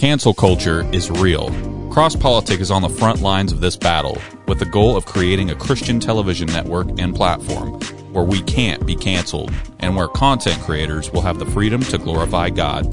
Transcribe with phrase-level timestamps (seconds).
[0.00, 1.50] Cancel culture is real.
[1.90, 4.16] Cross Politic is on the front lines of this battle
[4.50, 7.80] with the goal of creating a Christian television network and platform
[8.12, 12.50] where we can't be canceled and where content creators will have the freedom to glorify
[12.50, 12.84] God.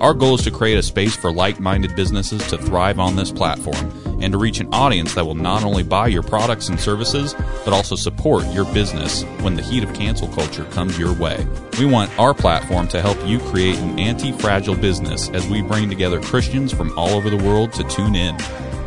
[0.00, 3.32] Our goal is to create a space for like minded businesses to thrive on this
[3.32, 3.90] platform
[4.20, 7.34] and to reach an audience that will not only buy your products and services,
[7.64, 11.46] but also support your business when the heat of cancel culture comes your way.
[11.78, 15.88] We want our platform to help you create an anti fragile business as we bring
[15.88, 18.36] together Christians from all over the world to tune in.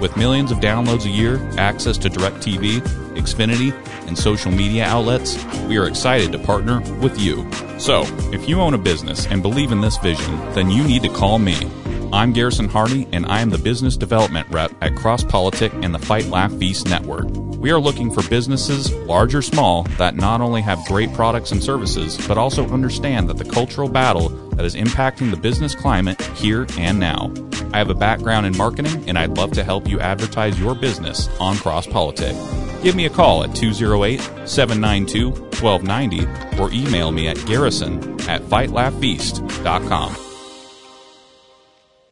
[0.01, 2.81] With millions of downloads a year, access to DirecTV,
[3.13, 3.71] Xfinity,
[4.07, 5.37] and social media outlets,
[5.67, 7.47] we are excited to partner with you.
[7.77, 8.01] So,
[8.33, 11.37] if you own a business and believe in this vision, then you need to call
[11.37, 11.69] me.
[12.13, 15.99] I'm Garrison Hardy, and I am the business development rep at Cross Politic and the
[15.99, 17.29] Fight Laugh Feast Network.
[17.55, 21.63] We are looking for businesses, large or small, that not only have great products and
[21.63, 26.67] services, but also understand that the cultural battle that is impacting the business climate here
[26.77, 27.31] and now.
[27.71, 31.29] I have a background in marketing, and I'd love to help you advertise your business
[31.39, 32.35] on Cross Politic.
[32.83, 35.29] Give me a call at 208 792
[35.61, 40.30] 1290 or email me at garrison at fightlaughfeast.com.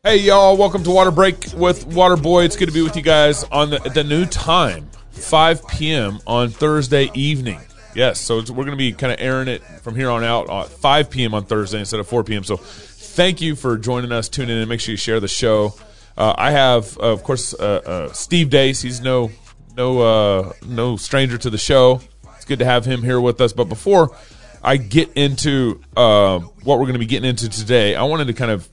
[0.09, 2.43] Hey y'all, welcome to Water Break with Waterboy.
[2.43, 6.17] It's good to be with you guys on the, the new time, 5 p.m.
[6.25, 7.59] on Thursday evening.
[7.93, 10.69] Yes, so we're going to be kind of airing it from here on out at
[10.69, 11.35] 5 p.m.
[11.35, 12.43] on Thursday instead of 4 p.m.
[12.43, 15.75] So thank you for joining us, tuning in, and make sure you share the show.
[16.17, 18.81] Uh, I have, uh, of course, uh, uh Steve Deace.
[18.81, 19.29] He's no
[19.77, 22.01] no uh, no stranger to the show.
[22.35, 23.53] It's good to have him here with us.
[23.53, 24.17] But before
[24.63, 28.33] I get into uh, what we're going to be getting into today, I wanted to
[28.33, 28.67] kind of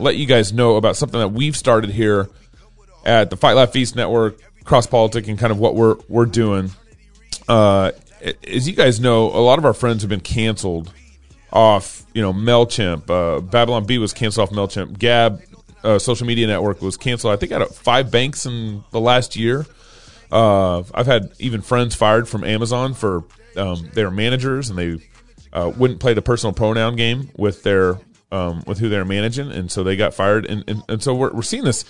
[0.00, 2.28] let you guys know about something that we've started here
[3.04, 6.70] at the Fight Laugh Feast Network, Cross Politic, and kind of what we're we're doing.
[7.48, 7.92] Uh,
[8.46, 10.92] as you guys know, a lot of our friends have been canceled
[11.52, 12.04] off.
[12.12, 14.98] You know, Mailchimp, uh, Babylon Bee was canceled off Mailchimp.
[14.98, 15.40] Gab,
[15.82, 17.32] uh, social media network was canceled.
[17.32, 19.66] I think out of five banks in the last year.
[20.30, 23.24] Uh, I've had even friends fired from Amazon for
[23.56, 25.04] um, their managers, and they
[25.52, 27.98] uh, wouldn't play the personal pronoun game with their
[28.30, 30.46] um, with who they're managing, and so they got fired.
[30.46, 31.84] And, and, and so we're, we're seeing this.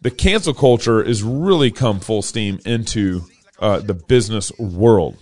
[0.00, 3.22] The cancel culture is really come full steam into
[3.58, 5.16] uh, the business world.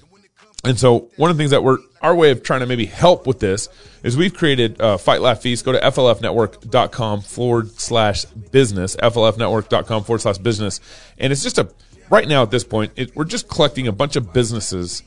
[0.64, 3.26] And so one of the things that we're our way of trying to maybe help
[3.26, 3.68] with this
[4.02, 5.64] is we've created uh, Fight Laugh Feast.
[5.64, 10.80] Go to flfnetwork.com forward slash business, flfnetwork.com forward slash business.
[11.18, 11.68] And it's just a,
[12.10, 15.02] right now at this point, it, we're just collecting a bunch of businesses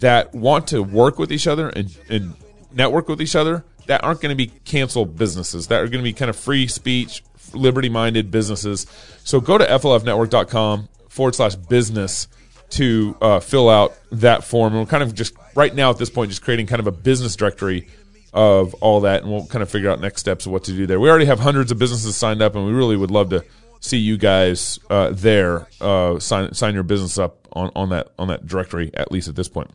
[0.00, 2.34] that want to work with each other and, and
[2.72, 6.04] network with each other that aren't going to be canceled businesses, that are going to
[6.04, 8.86] be kind of free speech, liberty minded businesses.
[9.24, 12.28] So go to flfnetwork.com forward slash business
[12.70, 14.74] to uh, fill out that form.
[14.74, 16.92] And we're kind of just right now at this point, just creating kind of a
[16.92, 17.88] business directory
[18.32, 20.86] of all that, and we'll kind of figure out next steps of what to do
[20.86, 21.00] there.
[21.00, 23.44] We already have hundreds of businesses signed up, and we really would love to
[23.80, 28.28] see you guys uh, there uh, sign sign your business up on, on that on
[28.28, 29.68] that directory at least at this point.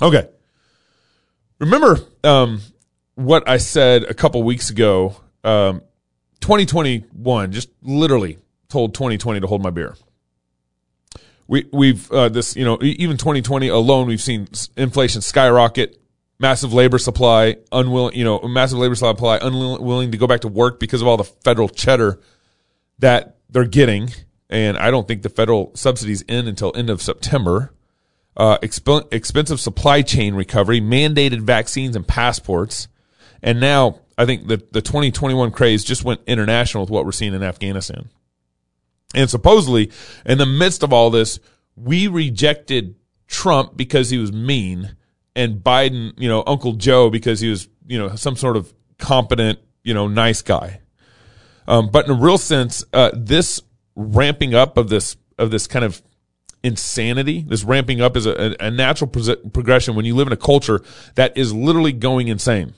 [0.00, 0.28] Okay.
[1.58, 2.60] Remember, um,
[3.14, 5.16] what I said a couple weeks ago.
[5.44, 5.82] Um,
[6.40, 9.96] 2021 just literally told 2020 to hold my beer.
[11.46, 16.00] We we've uh, this you know even 2020 alone we've seen inflation skyrocket,
[16.38, 20.80] massive labor supply, unwilling you know massive labor supply, unwilling to go back to work
[20.80, 22.20] because of all the federal cheddar
[22.98, 24.10] that they're getting,
[24.48, 27.72] and I don't think the federal subsidies end until end of September.
[28.34, 32.88] Uh, exp- expensive supply chain recovery, mandated vaccines and passports,
[33.42, 37.34] and now I think the, the 2021 craze just went international with what we're seeing
[37.34, 38.08] in Afghanistan.
[39.14, 39.90] And supposedly,
[40.24, 41.38] in the midst of all this,
[41.76, 42.94] we rejected
[43.26, 44.96] Trump because he was mean
[45.34, 49.58] and Biden, you know, Uncle Joe because he was, you know, some sort of competent,
[49.82, 50.80] you know, nice guy.
[51.66, 53.60] Um, but in a real sense, uh, this
[53.94, 56.02] ramping up of this of this kind of
[56.62, 60.36] insanity, this ramping up is a, a natural pro- progression when you live in a
[60.36, 60.82] culture
[61.14, 62.74] that is literally going insane.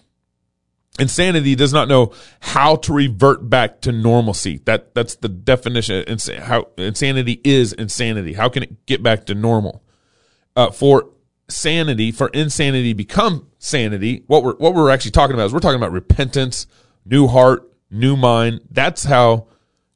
[0.99, 4.61] Insanity does not know how to revert back to normalcy.
[4.65, 6.05] That that's the definition.
[6.39, 8.35] How insanity is insanity.
[8.35, 9.83] How can it get back to normal?
[10.55, 11.11] Uh, for
[11.49, 14.23] sanity, for insanity become sanity.
[14.29, 16.69] What we're what we're actually talking about is we're talking about repentance,
[17.05, 18.61] new heart, new mind.
[18.71, 19.49] That's how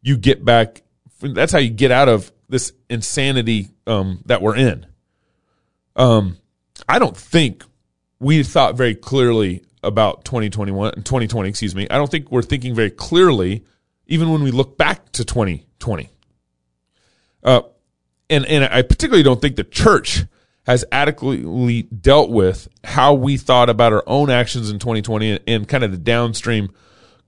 [0.03, 0.83] you get back.
[1.21, 4.87] That's how you get out of this insanity um, that we're in.
[5.95, 6.39] Um,
[6.89, 7.65] I don't think
[8.20, 12.75] we thought very clearly about 2021 and 2020 excuse me i don't think we're thinking
[12.75, 13.65] very clearly
[14.06, 16.11] even when we look back to 2020
[17.44, 17.62] uh,
[18.29, 20.25] and and i particularly don't think the church
[20.69, 25.69] has adequately dealt with how we thought about our own actions in 2020 and, and
[25.69, 26.71] kind of the downstream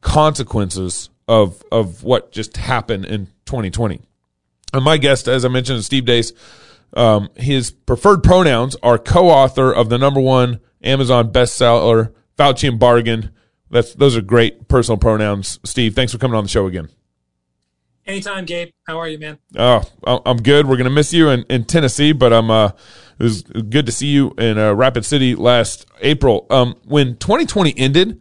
[0.02, 4.02] consequences of of what just happened in 2020.
[4.72, 6.32] And my guest, as I mentioned, Steve Deace.
[6.94, 13.30] Um, his preferred pronouns are co-author of the number one Amazon bestseller, Faucian Bargain.
[13.70, 15.60] That's those are great personal pronouns.
[15.64, 16.88] Steve, thanks for coming on the show again.
[18.06, 18.70] Anytime, Gabe.
[18.86, 19.38] How are you, man?
[19.56, 20.66] Oh, I'm good.
[20.66, 22.72] We're gonna miss you in, in Tennessee, but I'm uh,
[23.18, 26.46] it was good to see you in uh, Rapid City last April.
[26.50, 28.20] Um, when 2020 ended,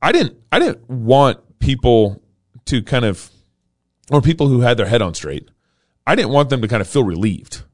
[0.00, 2.22] I didn't I didn't want people
[2.66, 3.30] to kind of
[4.10, 5.48] or people who had their head on straight.
[6.06, 7.64] I didn't want them to kind of feel relieved.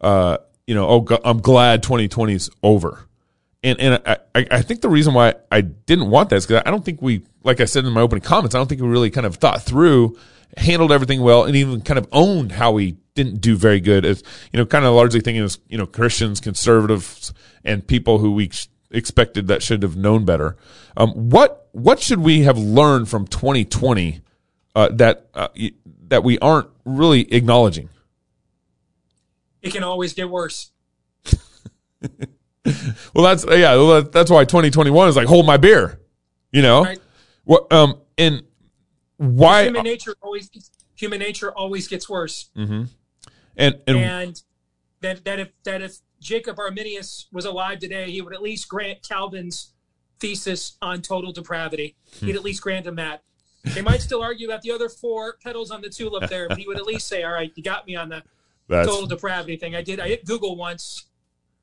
[0.00, 3.06] Uh, you know, oh, I'm glad 2020 is over.
[3.62, 6.70] And and I, I think the reason why I didn't want that is because I
[6.70, 9.10] don't think we, like I said in my opening comments, I don't think we really
[9.10, 10.16] kind of thought through,
[10.56, 14.04] handled everything well, and even kind of owned how we didn't do very good.
[14.04, 14.22] As
[14.52, 17.32] you know, kind of largely thinking as you know Christians, conservatives,
[17.64, 18.50] and people who we
[18.90, 20.56] expected that should have known better.
[20.96, 24.20] Um, what what should we have learned from 2020
[24.74, 25.48] uh, that uh,
[26.08, 27.88] that we aren't really acknowledging?
[29.66, 30.70] It can always get worse.
[33.14, 33.74] well, that's yeah.
[33.76, 36.00] Well, that's why 2021 is like hold my beer.
[36.52, 36.98] You know Right.
[37.44, 37.72] what?
[37.72, 38.42] Um, and
[39.16, 39.64] why?
[39.64, 40.50] Human nature always
[40.94, 42.50] human nature always gets worse.
[42.56, 42.88] and
[43.56, 44.42] and, And
[45.00, 49.06] that that if that if Jacob Arminius was alive today, he would at least grant
[49.06, 49.72] Calvin's
[50.18, 51.94] thesis on total depravity.
[52.20, 52.26] Hmm.
[52.26, 53.22] He'd at least grant him that.
[53.74, 56.66] They might still argue about the other four petals on the tulip there, but he
[56.68, 58.22] would at least say, "All right, you got me on the
[58.68, 59.74] that's total depravity thing.
[59.74, 60.00] I did.
[60.00, 61.06] I hit Google once.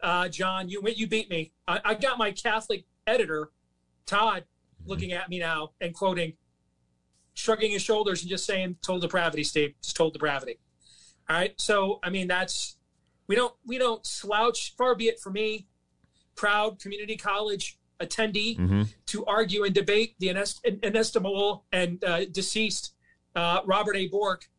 [0.01, 1.53] Uh, John, you you beat me.
[1.67, 3.51] I, I got my Catholic editor,
[4.05, 4.43] Todd,
[4.85, 6.33] looking at me now and quoting,
[7.33, 9.73] shrugging his shoulders and just saying, "Total depravity, Steve.
[9.79, 10.59] It's total depravity."
[11.29, 11.53] All right.
[11.59, 12.77] So I mean, that's
[13.27, 14.75] we don't we don't slouch.
[14.77, 15.67] Far be it for me,
[16.35, 18.81] proud community college attendee, Mm-hmm.
[19.05, 22.93] to argue and debate the inest- inestimable and uh, deceased
[23.35, 24.07] uh, Robert A.
[24.07, 24.49] Bork,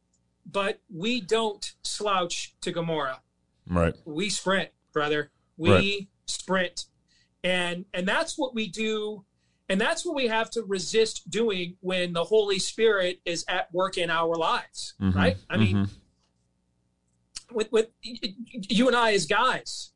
[0.46, 3.20] but we don't slouch to Gomorrah.
[3.66, 3.94] right.
[4.04, 5.30] We sprint, brother.
[5.56, 6.08] We Right.
[6.26, 6.86] sprint,
[7.42, 9.24] and and that's what we do,
[9.68, 13.96] and that's what we have to resist doing when the Holy Spirit is at work
[13.96, 15.14] in our lives, Mhm.
[15.14, 15.36] right?
[15.48, 15.90] I mean, Mhm.
[17.52, 19.92] with with you and I as guys.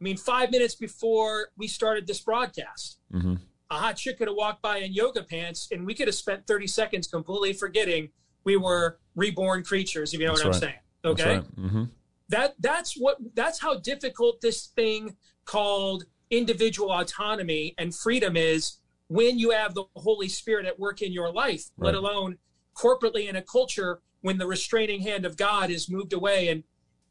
[0.00, 3.38] I mean, five minutes before we started this broadcast, Mhm.
[3.70, 6.46] a hot chick could have walked by in yoga pants, and we could have spent
[6.46, 8.10] 30 seconds completely forgetting
[8.44, 10.54] we were reborn creatures, if you know That's what right.
[10.56, 10.74] I'm saying.
[11.02, 11.34] That's Okay.
[11.36, 11.56] right.
[11.56, 11.84] Mm-hmm.
[12.28, 18.76] That that's what that's how difficult this thing called individual autonomy and freedom is
[19.08, 22.38] when you have the Holy Spirit at work in your life, let alone
[22.76, 26.48] corporately in a culture when the restraining hand of God is moved away.
[26.48, 26.62] And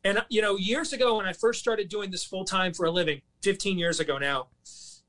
[0.06, 2.92] and you know, years ago when I first started doing this full time for a
[2.92, 4.48] living, 15 years ago now,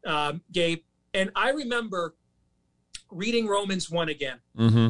[0.04, 0.80] um, Gabe,
[1.14, 2.16] and I remember
[3.12, 4.88] reading Romans one again, Mm-hmm.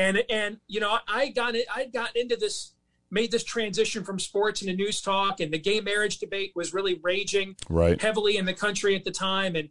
[0.00, 2.72] And and you know, I got it, I got into this,
[3.10, 6.98] made this transition from sports into news talk, and the gay marriage debate was really
[7.02, 8.00] raging Right.
[8.00, 9.68] heavily in the country at the time and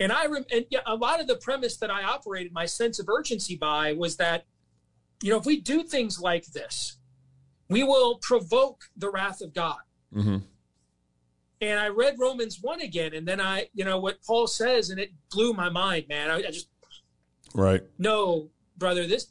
[0.00, 2.98] and I rem- and yeah, a lot of the premise that I operated my sense
[2.98, 4.44] of urgency by was that
[5.22, 6.96] you know if we do things like this
[7.68, 9.78] we will provoke the wrath of God
[10.14, 10.38] Mm-hmm.
[11.60, 14.98] and I read Romans 1 again and then I you know what Paul says and
[15.00, 16.68] it blew my mind man I, I just
[17.54, 17.82] Right.
[17.98, 18.50] no
[18.82, 19.24] brother this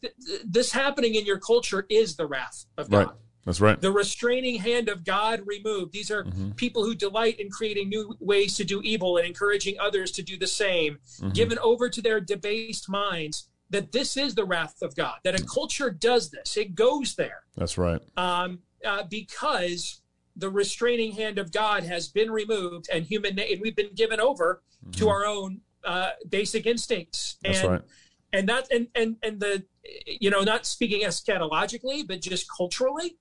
[0.45, 3.15] this happening in your culture is the wrath of God Right.
[3.45, 3.79] That's right.
[3.81, 5.91] the restraining hand of God removed.
[5.93, 6.55] These are Mhm.
[6.55, 10.37] people who delight in creating new ways to do evil and encouraging others to do
[10.37, 11.33] the same, Mhm.
[11.33, 13.47] given over to their debased minds.
[13.71, 15.17] That this is the wrath of God.
[15.23, 16.55] That a culture does this.
[16.55, 18.01] It goes there That's right.
[18.15, 20.01] um, uh, because
[20.43, 24.19] the restraining hand of God has been removed, and human na- and we've been given
[24.29, 24.61] over
[24.99, 27.21] to our own uh, basic instincts.
[27.43, 27.51] Mm-hmm.
[27.53, 27.81] That's and right.
[28.33, 29.63] And that and and and the
[30.05, 33.17] you know not speaking eschatologically but just culturally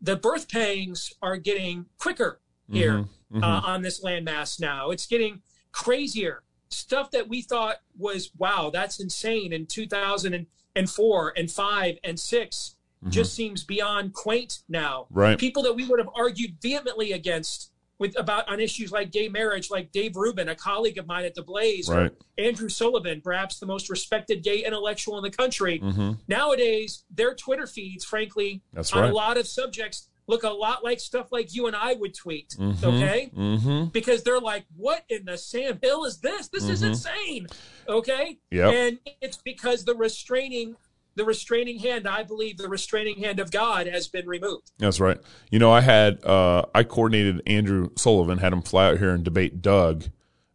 [0.00, 2.40] the birth pangs are getting quicker
[2.70, 3.42] here Mhm.
[3.44, 5.42] uh, on this landmass now it's getting
[5.72, 12.76] crazier stuff that we thought was wow that's insane in 2004 and 5 and 6
[13.08, 15.18] just seems beyond quaint now Mm-hmm.
[15.18, 15.38] Right.
[15.38, 17.69] people that we would have argued vehemently against
[18.00, 21.34] with about on issues like gay marriage like dave rubin a colleague of mine at
[21.36, 22.10] the blaze Right.
[22.38, 25.78] Andrew Sullivan, perhaps the most respected gay intellectual in the country.
[25.78, 26.12] Mm-hmm.
[26.26, 29.10] Nowadays, their Twitter feeds, frankly, That's on right.
[29.10, 32.54] a lot of subjects, look a lot like stuff like you and I would tweet.
[32.58, 32.82] Mhm.
[32.82, 33.30] Okay?
[33.36, 33.84] Mm-hmm.
[33.86, 36.48] Because they're like, what in the Sam Hill is this?
[36.48, 36.86] This is Mhm.
[36.86, 37.46] insane.
[37.88, 38.38] Okay?
[38.50, 38.72] Yep.
[38.74, 40.76] And it's because the restraining
[41.14, 44.72] the restraining hand, I believe the restraining hand of God has been removed.
[44.78, 45.18] That's right.
[45.50, 49.24] You know, I had uh, I coordinated Andrew Sullivan, had him fly out here and
[49.24, 50.04] debate Doug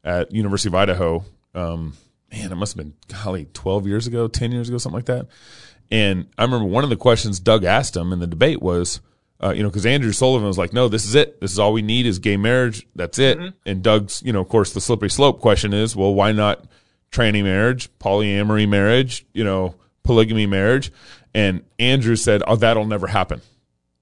[0.04, 1.26] at University of Idaho.
[1.54, 1.98] Um,
[2.32, 5.28] man, it must have been golly, twelve years ago, ten years ago, something like that.
[5.92, 9.02] And I remember one of the questions Doug asked him in the debate was,
[9.40, 11.40] uh, you know, because Andrew Sullivan was like, "No, this is it.
[11.42, 12.88] This is all we need is gay marriage.
[12.96, 16.32] That's it." And Doug's, you know, of course, the slippery slope question is, well, why
[16.32, 16.66] not
[17.12, 20.92] tranny marriage, polyamory marriage, you know, polygamy marriage?
[21.34, 23.42] And Andrew said, "Oh, that'll never happen."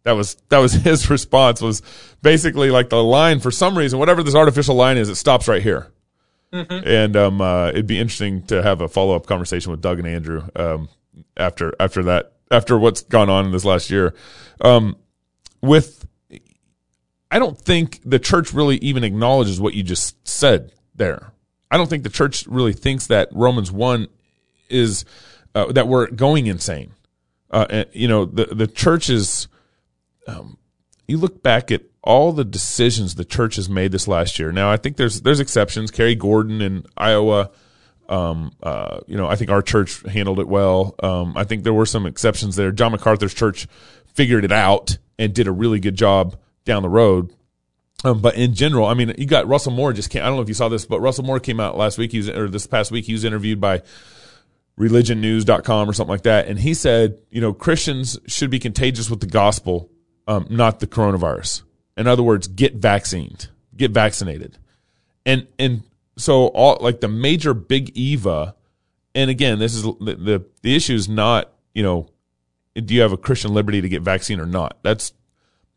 [0.03, 1.61] That was that was his response.
[1.61, 1.81] Was
[2.21, 5.63] basically like the line for some reason, whatever this artificial line is, it stops right
[5.63, 5.87] here.
[6.85, 10.07] And um, uh, it'd be interesting to have a follow up conversation with Doug and
[10.07, 10.87] Andrew um,
[11.35, 14.13] after after that after what's gone on in this last year.
[14.61, 14.95] Um,
[15.61, 16.05] with,
[17.31, 21.33] I don't think the church really even acknowledges what you just said there.
[21.71, 24.07] I don't think the church really thinks that Romans one
[24.69, 25.05] is
[25.55, 26.93] uh, that we're going insane.
[27.49, 29.47] Uh, you know, the the church is.
[30.27, 30.57] Um,
[31.07, 34.51] you look back at all the decisions the church has made this last year.
[34.51, 35.91] Now, I think there's there's exceptions.
[35.91, 37.51] Cary Gordon in Iowa.
[38.09, 40.95] Um, uh, you know, I think our church handled it well.
[41.01, 42.71] Um, I think there were some exceptions there.
[42.71, 43.67] John MacArthur's church
[44.13, 47.33] figured it out and did a really good job down the road.
[48.03, 50.21] Um, but in general, I mean, you got Russell Moore just came.
[50.21, 52.11] I don't know if you saw this, but Russell Moore came out last week.
[52.11, 53.81] He was, or this past week, he was interviewed by
[54.79, 56.47] religionnews.com or something like that.
[56.47, 59.89] And he said, you know, Christians should be contagious with the gospel,
[60.27, 61.63] um, not the coronavirus.
[61.95, 64.57] In other words, get vaccinated, get vaccinated.
[65.25, 65.83] And, and
[66.17, 68.55] so all like the major big Eva,
[69.13, 72.09] and again, this is the, the, the issue is not, you know,
[72.75, 74.79] do you have a Christian liberty to get vaccine or not?
[74.81, 75.13] That's,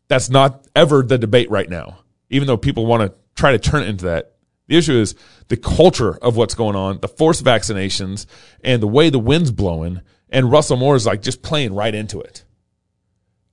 [0.07, 1.99] that's not ever the debate right now,
[2.31, 4.33] even though people want to try to turn it into that.
[4.67, 5.15] The issue is
[5.47, 8.25] the culture of what's going on, the forced vaccinations,
[8.63, 10.01] and the way the wind's blowing.
[10.29, 12.43] And Russell Moore is like just playing right into it.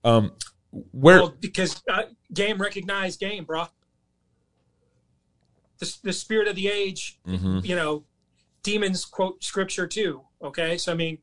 [0.02, 0.33] Um,
[0.90, 2.02] where Well, because uh,
[2.33, 3.66] game recognized game, bro.
[5.78, 7.61] The, the spirit of the age, Mm-hmm.
[7.64, 8.04] you know,
[8.62, 10.23] demons quote scripture too.
[10.42, 11.18] Okay, so I mean,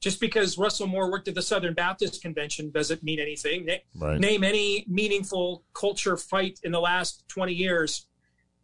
[0.00, 3.68] just because Russell Moore worked at the Southern Baptist Convention doesn't mean anything.
[3.96, 4.18] Right.
[4.18, 8.06] Name any meaningful culture fight in the last twenty years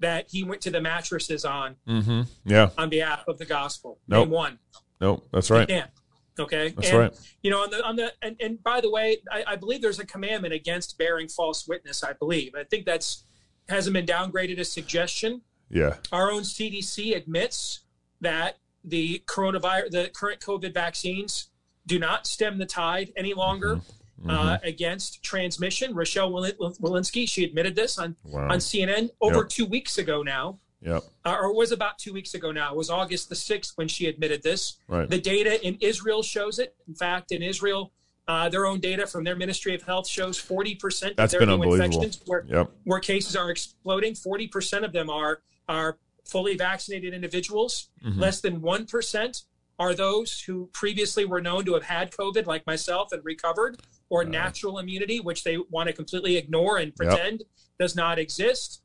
[0.00, 2.22] that he went to the mattresses on mm-hmm.
[2.44, 3.98] yeah, on behalf of the gospel.
[4.08, 4.28] Nope.
[4.28, 4.58] One.
[5.00, 5.68] no, that's right.
[5.68, 5.86] Yeah.
[6.38, 6.70] Okay.
[6.70, 7.34] That's and, right.
[7.42, 9.98] You know, on the on the and, and by the way, I, I believe there's
[9.98, 12.04] a commandment against bearing false witness.
[12.04, 12.54] I believe.
[12.54, 13.24] I think that's
[13.68, 15.42] hasn't been downgraded as suggestion.
[15.68, 17.80] Yeah, Our own CDC admits
[18.20, 21.50] that the coronavirus, the current COVID vaccines,
[21.86, 23.90] do not stem the tide any longer Mm-hmm.
[24.28, 25.94] Uh, against transmission.
[25.94, 28.48] Rochelle Walensky, she admitted this on Wow.
[28.50, 29.48] on CNN over Yep.
[29.50, 32.72] two weeks ago now yep, uh, or it was about two weeks ago now.
[32.72, 34.78] It was August the 6th when she admitted this.
[34.88, 35.08] Right.
[35.08, 36.74] The data in Israel shows it.
[36.88, 37.92] In fact, in Israel,
[38.28, 41.60] uh, their own data from their Ministry of Health shows 40% of That's their been
[41.60, 42.70] new infections where, Yep.
[42.84, 47.90] where cases are exploding, 40% of them are, are fully vaccinated individuals.
[48.04, 48.18] Mm-hmm.
[48.20, 49.42] Less than 1%
[49.78, 53.76] are those who previously were known to have had COVID, like myself, and recovered,
[54.08, 57.42] or natural immunity, which they want to completely ignore and pretend
[57.78, 58.82] does not exist.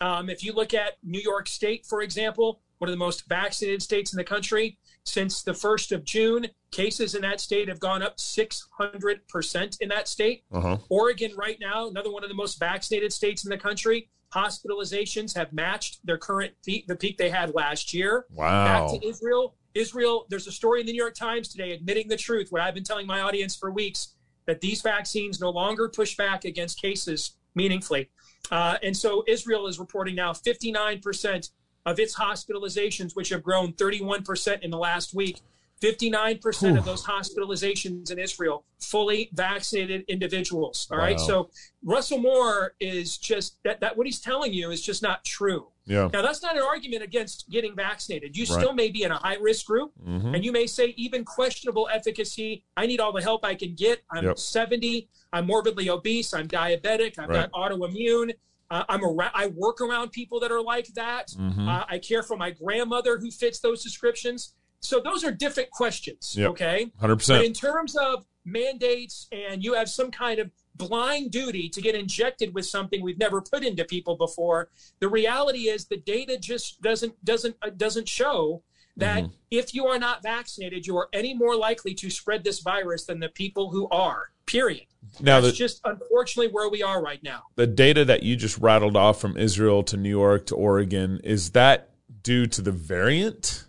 [0.00, 3.82] Um, if you look at New York State, for example, one of the most vaccinated
[3.82, 8.02] states in the country, since the 1st of June, cases in that state have gone
[8.02, 10.44] up 600% in that state.
[10.52, 14.08] uh huh, Oregon, right now, another one of the most vaccinated states in the country,
[14.34, 18.26] hospitalizations have matched their current peak, the peak they had last year.
[18.30, 19.56] wow, Back to Israel.
[19.74, 22.74] Israel, there's a story in the New York Times today admitting the truth, what I've
[22.74, 24.14] been telling my audience for weeks,
[24.46, 28.10] that these vaccines no longer push back against cases meaningfully.
[28.50, 31.50] Uh, and so Israel is reporting now 59%
[31.86, 35.40] of its hospitalizations, which have grown 31% in the last week.
[35.80, 40.86] 59% of those hospitalizations in Israel, fully vaccinated individuals.
[40.90, 41.16] All right.
[41.16, 41.26] Wow.
[41.26, 41.50] So
[41.82, 45.68] Russell Moore is just that, that what he's telling you is just not true.
[45.90, 48.36] Yeah, Now, that's not an argument against getting vaccinated.
[48.36, 48.60] You Right.
[48.60, 50.34] still may be in a high risk group, Mhm.
[50.34, 52.64] and you may say, even questionable efficacy.
[52.76, 54.02] I need all the help I can get.
[54.10, 54.38] I'm Yep.
[54.38, 55.08] 70.
[55.32, 56.32] I'm morbidly obese.
[56.32, 57.18] I'm diabetic.
[57.18, 57.50] I've Right.
[57.50, 58.34] got autoimmune.
[58.70, 61.28] Uh, I'm around, I work around people that are like that.
[61.36, 61.68] Mm-hmm.
[61.68, 64.54] Uh, I care for my grandmother who fits those descriptions.
[64.78, 66.34] So those are different questions.
[66.36, 66.50] Yep.
[66.50, 66.92] Okay.
[67.00, 67.44] hundred But percent.
[67.44, 70.50] in terms of mandates and you have some kind of
[70.88, 74.68] blind duty to get injected with something we've never put into people before,
[75.00, 78.62] the reality is the data just doesn't doesn't uh, doesn't show
[78.96, 79.32] that Mm-hmm.
[79.50, 83.20] if you are not vaccinated, you are any more likely to spread this virus than
[83.20, 84.30] the people who are.
[84.46, 84.86] Period.
[85.20, 87.44] Now That's the just unfortunately where we are right now.
[87.54, 91.50] the data that you just rattled off from Israel to New York to Oregon is
[91.52, 91.90] that
[92.22, 93.64] due to the variant?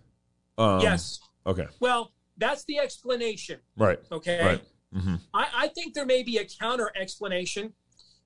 [0.58, 1.20] Um, yes.
[1.46, 1.68] Okay.
[1.80, 3.60] Well, that's the explanation.
[3.78, 4.00] Right.
[4.12, 4.44] Okay.
[4.44, 4.62] Right.
[4.96, 5.16] Mm-hmm.
[5.34, 7.74] I, I think there may be a counter explanation.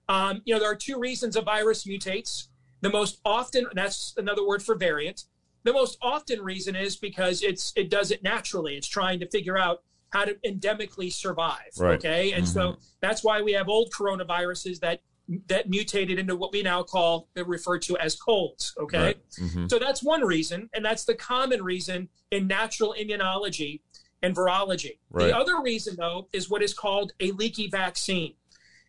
[0.09, 2.47] Um, you know, there are two reasons a virus mutates.
[2.81, 5.23] The most often, that's another word for variant.
[5.63, 8.75] the most often reason is because it's it does it naturally.
[8.77, 9.81] It's trying to figure out
[10.11, 11.71] how to endemically survive.
[11.79, 11.95] Right.
[11.95, 15.01] Okay, and so that's why we have old coronaviruses that
[15.47, 18.75] that mutated into what we now call referred to as colds.
[18.79, 19.17] Okay, Right.
[19.41, 19.67] Mhm.
[19.67, 23.81] so that's one reason, and that's the common reason in natural immunology
[24.21, 24.97] and virology.
[25.11, 25.27] Right.
[25.27, 28.33] The other reason, though, is what is called a leaky vaccine.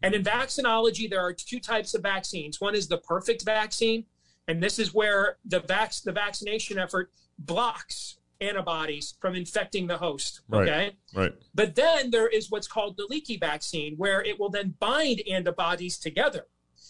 [0.03, 2.61] And in vaccinology, there are two types of vaccines.
[2.61, 4.05] One is the perfect vaccine,
[4.47, 10.43] and this is where the vac- the vaccination effort blocks antibodies from infecting the host.
[10.49, 10.69] Right.
[10.69, 10.97] Okay.
[11.15, 11.35] Right.
[11.55, 15.99] But then there is what's called the leaky vaccine, where it will then bind antibodies
[15.99, 16.47] together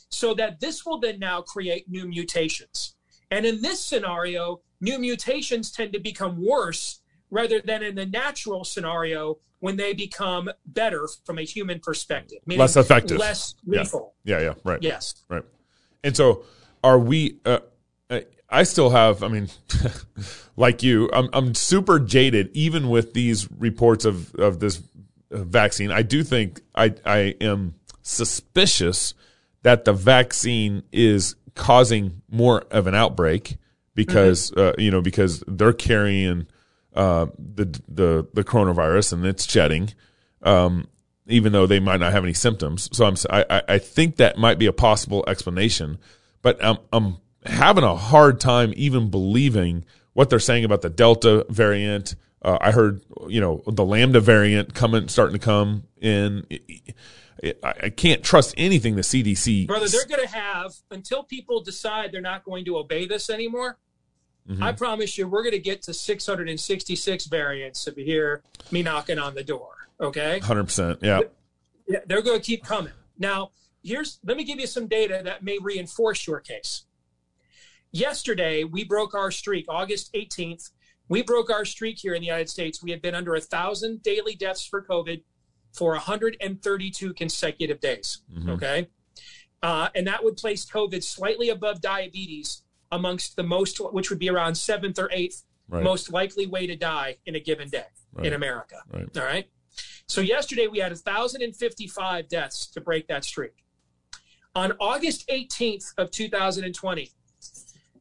[0.08, 2.94] so that this will then now create new mutations.
[3.30, 7.00] And in this scenario, new mutations tend to become worse
[7.30, 12.60] rather than in the natural scenario when they become better from a human perspective, meaning
[12.60, 13.18] Less effective.
[13.18, 13.80] less Yeah.
[13.80, 14.14] lethal.
[14.24, 14.40] Yeah.
[14.40, 14.54] Yeah.
[14.64, 14.82] Right.
[14.82, 15.24] Yes.
[15.28, 15.42] Right.
[16.04, 16.44] And so,
[16.84, 17.38] are we?
[17.44, 17.60] Uh,
[18.48, 19.22] I- still have.
[19.24, 19.48] I mean,
[20.56, 22.50] like you, I'm I'm super jaded.
[22.54, 24.80] Even with these reports of of this
[25.30, 29.14] vaccine, I do think I I am suspicious
[29.62, 33.56] that the vaccine is causing more of an outbreak
[33.96, 36.46] because uh, you know because they're carrying
[36.96, 39.92] uh, the the the coronavirus and it's shedding.
[40.42, 40.88] Um,
[41.28, 42.88] even though they might not have any symptoms.
[42.92, 45.98] So I'm, I, I- think that might be a possible explanation,
[46.40, 51.44] but I'm, I'm having a hard time even believing what they're saying about the Delta
[51.48, 52.14] variant.
[52.42, 56.46] Uh, I heard, you know, the Lambda variant coming, starting to come in.
[57.42, 59.66] I, I can't trust anything the CDC.
[59.66, 63.78] Brother, they're going to have, until people decide they're not going to obey this anymore,
[64.48, 64.62] Mm-hmm.
[64.62, 69.18] I promise you, we're going to get to 666 variants if you hear me knocking
[69.18, 69.70] on the door.
[70.00, 70.40] Okay.
[70.40, 71.02] 100%.
[71.02, 71.20] Yeah.
[71.88, 72.92] Yeah, they're going to keep coming.
[73.18, 76.82] Now, here's let me give you some data that may reinforce your case.
[77.92, 80.70] Yesterday, we broke our streak, August 18th.
[81.08, 82.82] We broke our streak here in the United States.
[82.82, 85.22] We had been under a thousand daily deaths for COVID
[85.72, 88.22] for 132 consecutive days.
[88.48, 88.88] Okay.
[89.62, 94.30] Uh, and that would place COVID slightly above diabetes amongst the most, which would be
[94.30, 95.82] around seventh or eighth Right.
[95.82, 98.26] most likely way to die in a given day Right.
[98.26, 98.82] in America.
[98.92, 99.08] Right.
[99.16, 99.50] All right.
[100.06, 103.64] So yesterday we had 1,055 deaths to break that streak.
[104.54, 107.10] On August 18th of 2020,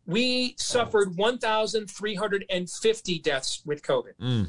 [0.06, 4.14] we suffered 1,350 deaths with COVID.
[4.22, 4.48] Mm.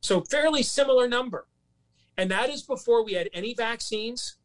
[0.00, 1.46] So fairly similar number.
[2.18, 4.36] And that is before we had any vaccines.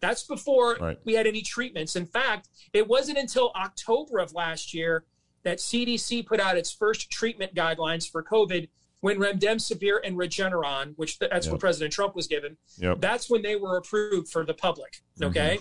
[0.00, 0.98] That's before Right.
[1.04, 1.96] we had any treatments.
[1.96, 5.04] In fact, it wasn't until October of last year
[5.42, 8.68] that CDC put out its first treatment guidelines for COVID
[9.00, 11.52] when remdesivir and Regeneron, which that's Yep.
[11.52, 13.00] what President Trump was given, Yep.
[13.00, 15.02] that's when they were approved for the public.
[15.22, 15.60] Okay.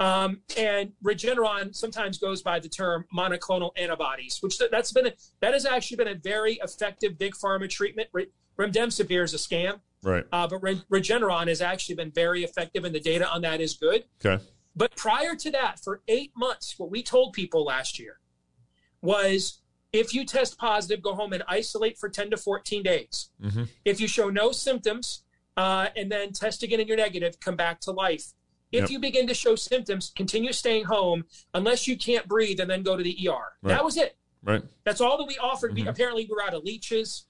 [0.00, 5.12] Um, and Regeneron sometimes goes by the term monoclonal antibodies, which th- that's been a,
[5.40, 8.08] that has actually been a very effective big pharma treatment.
[8.12, 10.24] Re- remdesivir is a scam, Right.
[10.32, 13.74] uh, but Re- Regeneron has actually been very effective, and the data on that is
[13.74, 14.04] good.
[14.24, 14.42] Okay.
[14.76, 18.20] But prior to that, for eight months, what we told people last year
[19.02, 19.60] was
[19.92, 23.30] if you test positive, go home and isolate for 10 to 14 days.
[23.40, 25.24] hmm If you show no symptoms
[25.56, 28.32] uh, and then test again and you're negative, come back to life.
[28.70, 28.90] If Yep.
[28.90, 32.96] you begin to show symptoms, continue staying home unless you can't breathe and then go
[32.96, 33.32] to the ER.
[33.62, 33.72] Right.
[33.74, 34.16] That was it.
[34.42, 34.62] Right.
[34.84, 35.74] That's all that we offered.
[35.74, 35.88] We, Mhm.
[35.88, 37.26] apparently, we were out of leeches.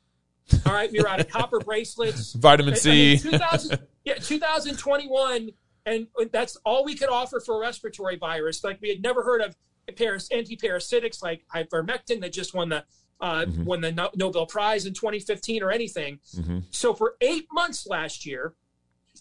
[0.67, 0.91] All right.
[0.91, 2.33] We were out of copper bracelets.
[2.35, 2.91] Vitamin I C.
[2.91, 5.51] mean, 2000, yeah, 2021,
[5.87, 8.63] and that's all we could offer for a respiratory virus.
[8.65, 9.57] Like we had never heard of
[9.97, 12.85] paras- antiparasitics like ivermectin that just won the
[13.21, 13.65] uh, Mhm.
[13.65, 16.21] won the no- Nobel Prize in 2015 or anything.
[16.37, 18.55] hmm So for eight months last year,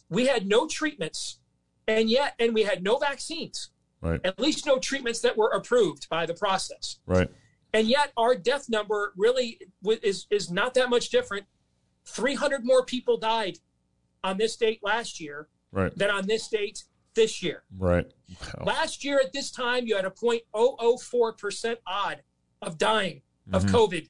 [0.07, 1.39] we had no treatments,
[1.87, 3.71] and yet, and we had no vaccines.
[3.99, 4.21] Right.
[4.23, 7.27] At least no treatments that were approved by the process Right.
[7.73, 9.59] And yet our death number really
[10.03, 11.45] is is not that much different
[12.05, 13.57] 300 more people died
[14.23, 15.95] on this date last year Right.
[15.97, 18.05] than on this date this year Right.
[18.57, 18.65] Wow.
[18.65, 22.23] last year at this time you had a 0.004% odd
[22.61, 23.21] of dying
[23.53, 23.69] of Mhm.
[23.71, 24.09] covid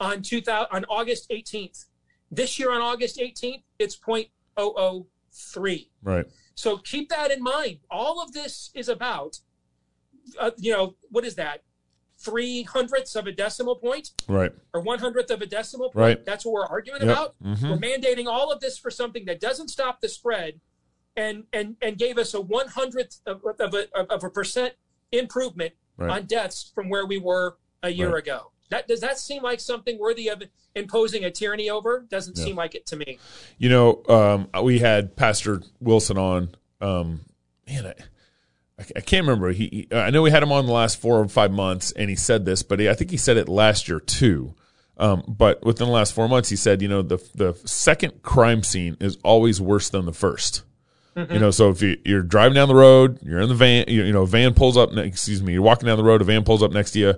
[0.00, 1.86] on 2000 on august 18th
[2.30, 6.26] this year on august 18th it's 0.003 Right.
[6.54, 7.80] so keep that in mind.
[7.90, 9.40] All of this is about,
[10.38, 11.62] uh, you know, what is that?
[12.24, 14.52] Three hundredths of a decimal point Right.
[14.72, 15.96] or one hundredth of a decimal point.
[16.18, 16.24] Right.
[16.24, 17.10] That's what we're arguing Yep.
[17.10, 17.34] about.
[17.44, 17.70] Mhm.
[17.70, 20.60] We're mandating all of this for something that doesn't stop the spread,
[21.16, 24.74] and and and gave us a one hundredth of, of a of a percent
[25.12, 26.10] improvement Right.
[26.10, 28.18] on deaths from where we were a year Right.
[28.22, 28.50] ago.
[28.70, 30.42] That does that seem like something worthy of
[30.74, 32.06] imposing a tyranny over?
[32.08, 32.44] Doesn't Yeah.
[32.44, 33.18] seem like it to me.
[33.58, 36.54] You know, um, we had Pastor Wilson on.
[36.80, 37.26] Um,
[37.68, 37.94] man, I,
[38.78, 39.52] I, I can't remember.
[39.52, 42.16] He, I know we had him on the last four or five months, and he
[42.16, 44.54] said this, but he, I think he said it last year too.
[44.96, 48.62] Um, but within the last four months, he said, you know, the the second crime
[48.62, 50.62] scene is always worse than the 1st
[51.16, 54.02] You know, so if you, you're driving down the road, you're in the van, you,
[54.04, 54.96] you know, a van pulls up.
[54.96, 57.14] Excuse me, you're walking down the road, a van pulls up next to you,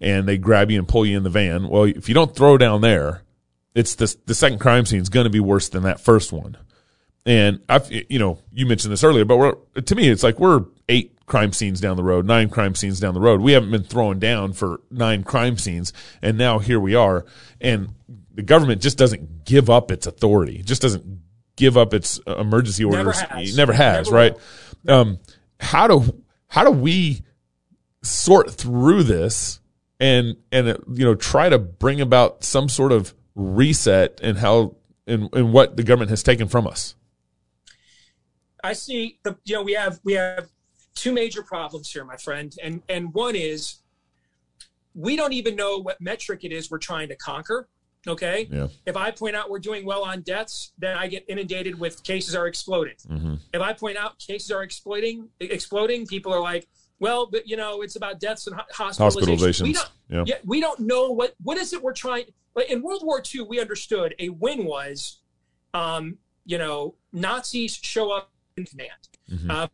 [0.00, 1.68] and they grab you and pull you in the van.
[1.68, 3.22] Well, if you don't throw down there,
[3.74, 6.56] it's the the second crime scene is going to be worse than that first one.
[7.28, 10.64] And I've, you know, you mentioned this earlier, but we're, to me, it's like we're
[10.88, 13.42] eight crime scenes down the road, nine crime scenes down the road.
[13.42, 15.92] We haven't been throwing down for nine crime scenes.
[16.22, 17.26] And now here we are.
[17.60, 17.90] And
[18.32, 21.20] the government just doesn't give up its authority, It just doesn't
[21.54, 23.20] give up its uh, emergency Never orders.
[23.20, 23.52] has.
[23.52, 24.36] It never has, Never right?
[24.88, 25.18] Um,
[25.60, 27.24] how do, how do we
[28.02, 29.60] sort through this
[30.00, 34.76] and, and, uh, you know, try to bring about some sort of reset in how,
[35.06, 36.94] in, in what the government has taken from us?
[38.68, 40.48] I see the you know we have we have
[40.94, 43.76] two major problems here, my friend, and and one is
[44.94, 47.68] we don't even know what metric it is we're trying to conquer.
[48.06, 48.68] Okay, Yeah.
[48.86, 52.34] if I point out we're doing well on deaths, then I get inundated with cases
[52.34, 52.94] are exploding.
[53.52, 56.68] If I point out cases are exploding, exploding, people are like,
[57.00, 59.38] well, but you know, it's about deaths and ho- hospitalizations.
[59.38, 59.62] Hospitalizations.
[59.62, 60.24] We don't, Yeah.
[60.26, 62.24] yeah, we don't know what what is it we're trying.
[62.54, 65.20] Like in World War II, we understood a win was,
[65.74, 68.30] um, you know, Nazis show up
[68.64, 69.08] command.
[69.30, 69.50] Mm-hmm.
[69.50, 69.66] Uh,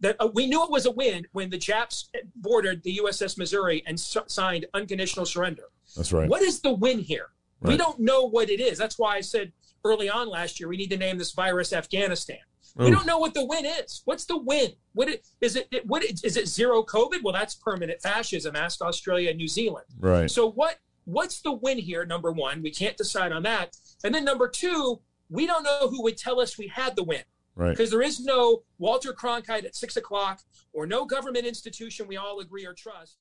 [0.00, 3.82] that uh, we knew it was a win when the Japs boarded the USS Missouri
[3.86, 5.64] and s- signed unconditional surrender.
[5.96, 6.28] That's right.
[6.28, 7.28] What is the win here?
[7.60, 8.76] We don't know what it is.
[8.78, 9.52] That's why I said
[9.84, 12.38] early on last year we need to name this virus Afghanistan.
[12.76, 14.02] We don't know what the win is.
[14.04, 14.70] What's the win?
[14.92, 15.66] What it, is it?
[15.72, 16.46] it- What is it?
[16.46, 17.22] Zero COVID?
[17.24, 18.54] Well, that's permanent fascism.
[18.54, 19.86] Ask Australia and New Zealand.
[19.98, 20.30] Right.
[20.30, 20.76] So what?
[21.04, 22.04] What's the win here?
[22.04, 23.76] Number one, we can't decide on that.
[24.04, 27.22] And then number two, we don't know who would tell us we had the win
[27.58, 27.70] Right.
[27.70, 30.42] because there is no Walter Cronkite at six o'clock
[30.72, 33.18] or no government institution we all agree or trust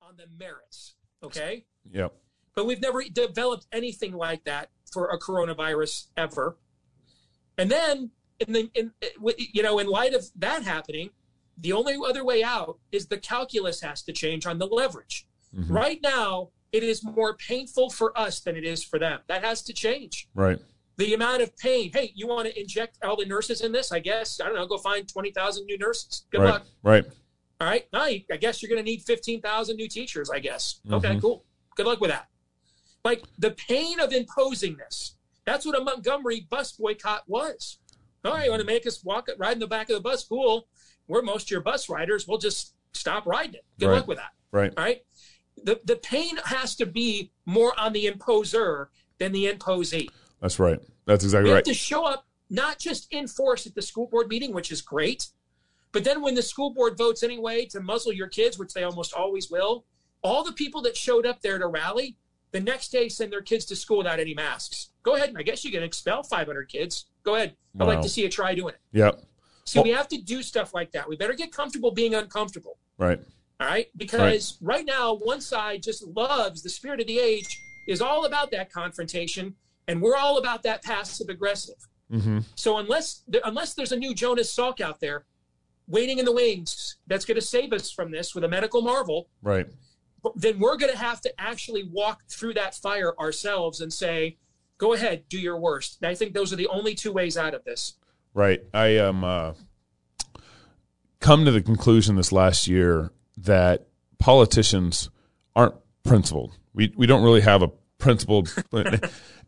[0.00, 0.94] on the merits.
[1.22, 1.66] Okay.
[1.92, 2.14] Yep.
[2.54, 6.56] But we've never developed anything like that for a coronavirus ever.
[7.58, 8.92] And then, in the in
[9.52, 11.10] you know, in light of that happening,
[11.58, 15.26] the only other way out is the calculus has to change on the leverage.
[15.54, 15.72] Mm-hmm.
[15.72, 19.20] Right now, it is more painful for us than it is for them.
[19.28, 20.28] That has to change.
[20.34, 20.58] Right.
[20.96, 21.90] The amount of pain.
[21.92, 23.90] Hey, you want to inject all the nurses in this?
[23.90, 24.66] I guess I don't know.
[24.66, 26.26] Go find twenty thousand new nurses.
[26.30, 26.50] Good right.
[26.50, 26.66] luck.
[26.82, 27.04] Right.
[27.60, 27.86] All right.
[27.92, 30.80] Now, I guess you're going to need 15,000 new teachers, I guess.
[30.90, 31.20] Okay, mm-hmm.
[31.20, 31.44] cool.
[31.76, 32.26] Good luck with that.
[33.04, 35.16] Like the pain of imposing this.
[35.44, 37.78] That's what a Montgomery bus boycott was.
[38.24, 40.24] All right, you want to make us walk, ride in the back of the bus?
[40.24, 40.66] Cool.
[41.06, 42.26] We're most of your bus riders.
[42.26, 43.64] We'll just stop riding it.
[43.78, 43.96] Good Right.
[43.96, 44.32] luck with that.
[44.50, 44.72] Right.
[44.76, 45.02] All right.
[45.62, 50.08] The, the pain has to be more on the imposer than the imposee.
[50.40, 50.78] That's right.
[51.06, 51.64] That's exactly have right.
[51.64, 55.28] to show up not just in force at the school board meeting, which is great,
[55.92, 59.14] but then when the school board votes anyway to muzzle your kids, which they almost
[59.14, 59.84] always will,
[60.22, 62.16] all the people that showed up there to rally,
[62.50, 64.90] the next day send their kids to school without any masks.
[65.02, 67.06] Go ahead, and I guess you can expel 500 kids.
[67.22, 67.56] Go ahead.
[67.78, 68.80] I'd like to see you try doing it.
[68.92, 69.22] Yep.
[69.66, 71.08] See, we have to do stuff like that.
[71.08, 72.78] We better get comfortable being uncomfortable.
[72.98, 73.20] Right.
[73.60, 73.88] All right.
[73.96, 74.84] Because right.
[74.84, 77.46] now, one side just loves the spirit of the age,
[77.88, 79.54] is all about that confrontation,
[79.88, 81.76] and we're all about that passive aggressive.
[82.12, 82.40] Mm-hmm.
[82.54, 85.24] So unless unless there's a new Jonas Salk out there
[85.86, 89.28] waiting in the wings that's going to save us from this with a medical marvel,
[89.42, 89.66] Right.
[90.36, 94.38] then we're going to have to actually walk through that fire ourselves and say,
[94.78, 97.54] "Go ahead, do your worst." And I think those are the only two ways out
[97.54, 97.94] of this.
[98.34, 98.62] Right.
[98.72, 99.52] I um uh,
[101.20, 103.86] come to the conclusion this last year that
[104.18, 105.10] politicians
[105.56, 106.52] aren't principled.
[106.74, 108.54] We we don't really have a principled.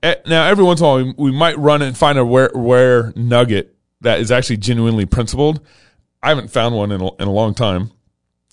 [0.02, 3.12] Eh, now, every once in a while, we, might run and find a where where
[3.16, 5.60] nugget that is actually genuinely principled.
[6.22, 7.92] I haven't found one in a, in a long time,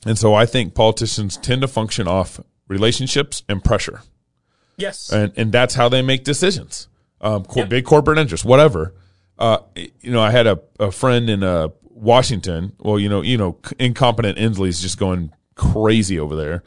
[0.06, 4.02] and so I think politicians tend to function off relationships and pressure
[4.78, 5.12] Yes.
[5.12, 6.88] and and that's how they make decisions.
[7.20, 7.70] Um, cor- Yep.
[7.70, 8.94] big corporate interests, whatever.
[9.38, 12.74] Uh, you know, I had a, a friend in uh, Washington.
[12.80, 16.64] Well, you know, you know, incompetent Inslee's just going crazy over there,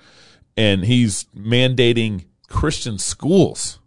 [0.56, 3.78] and he's mandating Christian schools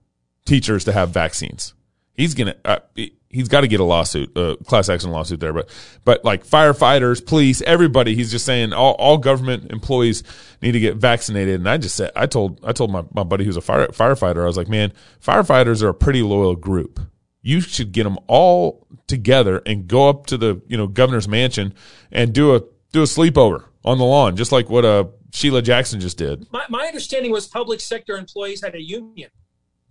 [0.45, 1.73] teachers to have vaccines.
[2.13, 2.55] He's gonna.
[2.65, 5.53] Uh, he- he's got to get a lawsuit, uh, class action lawsuit there.
[5.53, 5.69] But
[6.03, 8.15] but like firefighters, police, everybody.
[8.15, 10.23] He's just saying all, all government employees
[10.63, 11.55] need to get vaccinated.
[11.55, 14.41] And I just said, I told I told my, my buddy who's a fire, firefighter,
[14.41, 14.91] I was like, man,
[15.23, 16.99] firefighters are a pretty loyal group.
[17.41, 21.73] You should get them all together and go up to the you know governor's mansion
[22.11, 25.99] and do a do a sleepover on the lawn, just like what uh Sheila Jackson
[25.99, 26.47] just did.
[26.51, 29.29] my, my understanding was public sector employees had a union.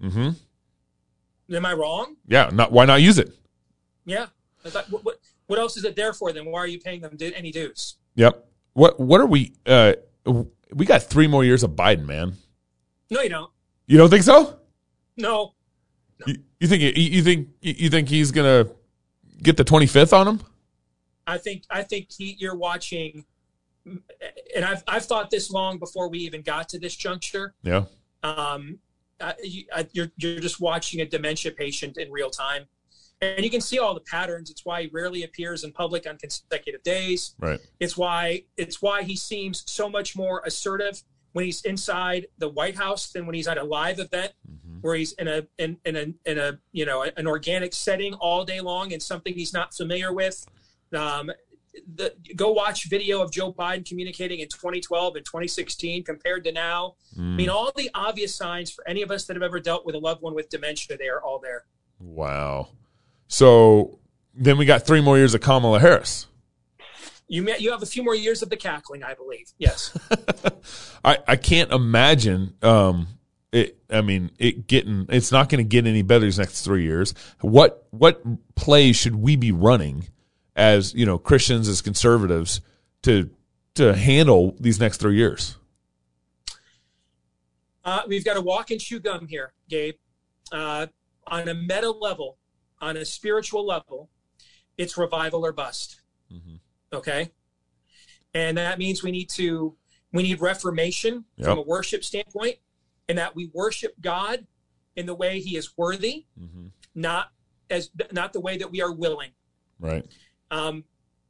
[0.00, 0.30] hmm
[1.52, 2.16] Am I wrong?
[2.26, 3.30] Yeah, not why not use it?
[4.04, 4.26] Yeah.
[4.64, 6.44] I thought, what, what, what else is it there for then?
[6.46, 7.96] Why are you paying them any dues?
[8.16, 8.44] Yep.
[8.74, 9.54] What what are we?
[9.64, 9.94] Uh,
[10.74, 12.34] we got three more years of Biden, man.
[13.10, 13.50] No, you don't.
[13.86, 14.58] You don't think so?
[15.16, 15.54] No,
[16.26, 18.66] You, you think you, you think you think he's gonna
[19.42, 20.40] get the twenty fifth on him?
[21.26, 23.24] I think I think he, you're watching,
[24.54, 27.54] and I've I've thought this long before we even got to this juncture.
[27.62, 27.84] Yeah.
[28.22, 28.78] Um,
[29.20, 32.64] uh, you, uh, you're you're just watching a dementia patient in real time,
[33.20, 34.50] and you can see all the patterns.
[34.50, 37.34] It's why he rarely appears in public on consecutive days.
[37.38, 37.60] Right.
[37.80, 42.76] It's why it's why he seems so much more assertive when he's inside the White
[42.76, 44.32] House than when he's at a live event
[44.80, 48.44] where he's in a in, in a in a you know an organic setting all
[48.44, 50.46] day long and something he's not familiar with.
[50.94, 51.30] Um,
[51.94, 56.94] the, go watch video of Joe Biden communicating in 2012 and 2016 compared to now.
[57.16, 59.94] I mean, all the obvious signs for any of us that have ever dealt with
[59.94, 61.64] a loved one with dementia, they are all there.
[62.00, 62.68] Wow.
[63.28, 63.98] So
[64.34, 66.26] then we got three more years of Kamala Harris.
[67.28, 69.52] You may, you have a few more years of the cackling, I believe.
[69.58, 69.96] Yes.
[71.04, 73.08] I, I can't imagine um
[73.52, 76.82] it I mean it getting it's not going to get any better these next 3
[76.82, 77.14] years.
[77.40, 78.22] What what
[78.54, 80.08] plays should we be running
[80.58, 82.60] as, you know, Christians as conservatives
[83.02, 83.30] to
[83.74, 85.56] to handle these next 3 years?
[87.84, 89.94] Uh, we've got a walk and chew gum here, Gabe.
[90.50, 90.88] Uh,
[91.28, 92.38] on a meta level,
[92.80, 94.10] on a spiritual level,
[94.76, 96.00] it's revival or bust.
[96.92, 97.30] Okay,
[98.34, 99.76] and that means we need to
[100.12, 102.56] we need reformation from a worship standpoint,
[103.08, 104.46] and that we worship God
[104.96, 106.26] in the way He is worthy,
[106.94, 107.30] not
[107.70, 109.30] as not the way that we are willing,
[109.78, 110.04] Right.
[110.50, 110.84] Um,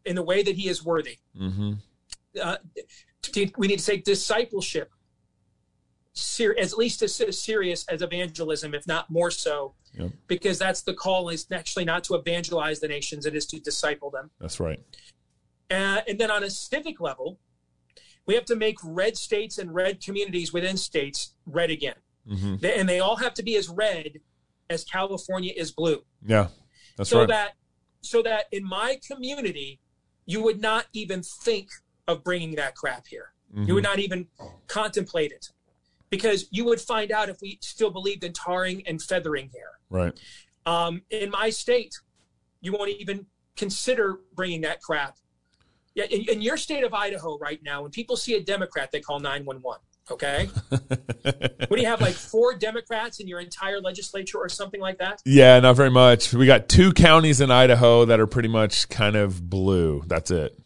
[0.04, 1.78] in the way that He is worthy Mhm.
[2.40, 2.57] uh,
[3.57, 4.90] we need to take discipleship
[6.14, 10.11] ser- as least as, as serious as evangelism, if not more so, Yep.
[10.26, 14.11] because that's the call is actually not to evangelize the nations; it is to disciple
[14.11, 14.31] them.
[14.40, 14.81] That's right.
[15.70, 17.38] Uh, and then on a civic level,
[18.26, 22.61] we have to make red states and red communities within states red again, Mhm.
[22.61, 24.20] They- and they all have to be as red
[24.70, 26.48] as California is blue Yeah.
[26.96, 27.28] That's so right.
[27.28, 27.57] that
[28.09, 29.81] so that in my community
[30.27, 31.68] you would not even think
[32.07, 33.33] of bringing that crap here.
[33.55, 34.27] You would not even
[34.66, 35.49] contemplate it.
[36.11, 40.18] Because you would find out if we still believed in tarring and feathering here right.
[40.64, 41.94] um, in my state
[42.61, 45.16] you won't even consider bringing that crap.
[45.94, 49.01] Yeah, in, in your state of idaho right now when people see a democrat they
[49.01, 50.49] call 911 okay
[51.68, 55.21] what do you have like four democrats in your entire legislature or something like that
[55.25, 56.33] Yeah, not very much.
[56.33, 60.03] We got two counties in Idaho that are pretty much kind of blue.
[60.07, 60.59] That's it.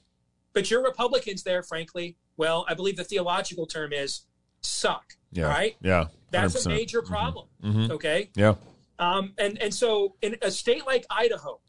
[0.53, 4.23] But your Republicans there, frankly, well, I believe the theological term is
[4.61, 5.15] suck.
[5.33, 5.47] Yeah.
[5.49, 5.77] Right.
[5.83, 6.07] Yeah.
[6.31, 6.73] That's a 100%.
[6.73, 7.49] major problem.
[7.65, 7.91] Mhm.
[7.91, 8.31] Okay.
[8.37, 8.55] Yeah.
[8.99, 11.61] Um, and, and so in a state like Idaho,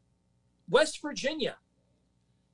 [0.68, 1.56] West Virginia,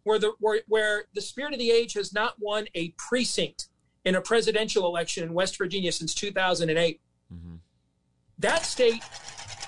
[0.05, 3.69] where the where, where the spirit of the age has not won a precinct
[4.05, 7.01] in a presidential election in West Virginia since 2008.
[7.33, 7.55] Mm-hmm.
[8.39, 9.03] That state,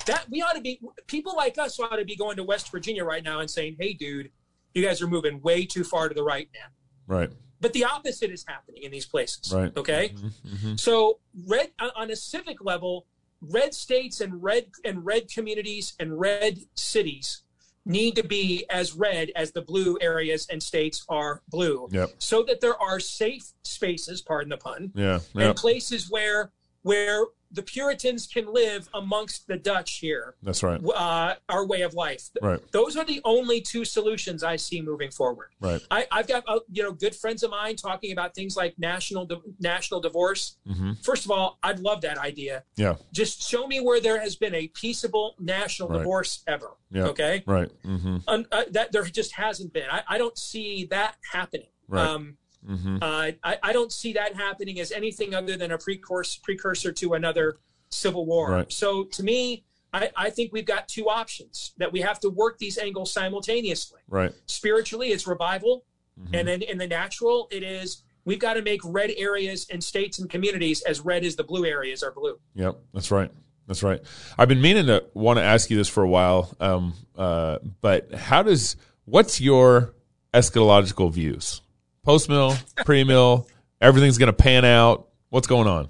[0.06, 3.04] that we ought to be people like us ought to be going to West Virginia
[3.04, 4.30] right now and saying, "Hey, dude,
[4.74, 7.14] you guys are moving way too far to the right, now.
[7.14, 7.30] Right.
[7.60, 9.76] but the opposite is happening in these places Right.
[9.76, 10.14] okay
[10.46, 10.76] Mm-hmm.
[10.76, 13.06] so red on a civic level
[13.42, 17.42] red states and red and red communities and red cities
[17.84, 22.10] need to be as red as the blue areas and states are blue Yep.
[22.18, 25.18] so that there are safe spaces pardon the pun Yeah.
[25.34, 25.48] Yeah.
[25.48, 30.80] and places where where the puritans can live amongst the dutch here That's right.
[30.84, 32.60] uh, our way of life Right.
[32.72, 35.80] those are the only two solutions i see moving forward Right.
[35.90, 39.26] I, I've got uh, you know good friends of mine talking about things like national
[39.26, 40.56] di- national divorce.
[40.68, 41.04] Mhm.
[41.04, 42.64] First of all, I'd love that idea.
[42.76, 42.96] Yeah.
[43.12, 45.98] Just show me where there has been a peaceable national Right.
[45.98, 46.70] divorce ever.
[46.90, 47.06] Yeah.
[47.08, 47.70] Okay, Right.
[47.84, 48.16] Mm-hmm.
[48.26, 49.88] Un- uh, that there just hasn't been.
[49.90, 51.68] I, I don't see that happening.
[51.88, 52.06] Right.
[52.08, 52.98] Um, Mm-hmm.
[53.02, 57.14] uh, I, I don't see that happening as anything other than a precursor precursor to
[57.14, 58.50] another civil war.
[58.50, 58.72] Right.
[58.72, 62.58] So to me, I, I think we've got two options that we have to work
[62.58, 64.32] these angles simultaneously Right.
[64.46, 65.84] spiritually it's revival
[66.20, 66.34] Mm-hmm.
[66.34, 70.18] and then in the natural it is we've got to make red areas and states
[70.18, 72.78] and communities as red as the blue areas are blue Yep.
[72.92, 73.30] That's right.
[73.66, 74.00] That's right.
[74.38, 76.54] I've been meaning to want to ask you this for a while.
[76.60, 79.94] Um, uh, but how does what's your
[80.34, 81.62] eschatological views?
[82.04, 83.46] Post mill, pre mill,
[83.80, 85.08] everything's going to pan out.
[85.30, 85.88] What's going on?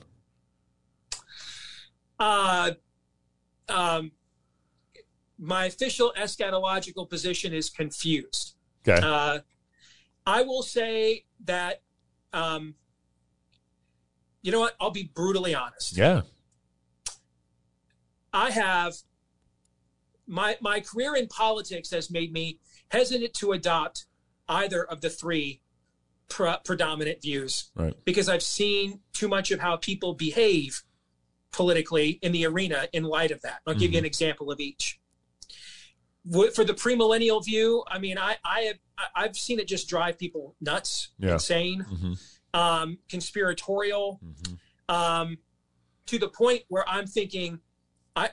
[2.20, 2.70] uh,
[3.68, 4.12] um,
[5.38, 8.55] my official eschatological position is confused
[8.87, 9.01] Okay.
[9.05, 9.40] uh,
[10.27, 11.83] i will say that
[12.33, 12.75] um,
[14.42, 16.20] you know what i'll be brutally honest yeah.
[18.33, 18.94] I have
[20.29, 22.59] my my career in politics has made me
[22.90, 24.07] hesitant to adopt
[24.48, 25.61] either of the three
[26.32, 27.94] pre- predominant views Right.
[28.04, 30.82] because I've seen too much of how people behave
[31.52, 33.60] politically in the arena in light of that.
[33.66, 33.92] I'll give Mm-hmm.
[33.92, 34.98] you an example of each.
[36.54, 38.76] For the premillennial view, I mean, I, I have
[39.16, 41.32] I've seen it just drive people nuts, Yeah.
[41.34, 42.18] insane, Mhm.
[42.54, 44.58] um, conspiratorial, Mhm.
[44.88, 45.38] um,
[46.06, 47.60] to the point where I'm thinking,
[48.14, 48.30] I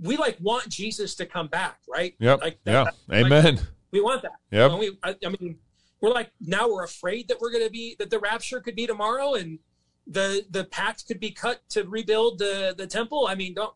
[0.00, 2.14] we like want Jesus to come back, right?
[2.18, 2.40] Yep.
[2.40, 2.84] Like yeah.
[2.84, 3.60] that- Amen.
[3.90, 4.32] we want that.
[4.50, 4.70] Yep.
[4.70, 5.58] And we, I, I mean,
[6.00, 8.86] we're like now we're afraid that we're going to be that the rapture could be
[8.86, 9.58] tomorrow and
[10.06, 13.26] the the pact could be cut to rebuild the the temple.
[13.28, 13.74] I mean, don't.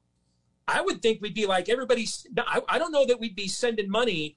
[0.68, 2.26] I would think we'd be like everybody's.
[2.38, 4.36] I, I don't know that we'd be sending money,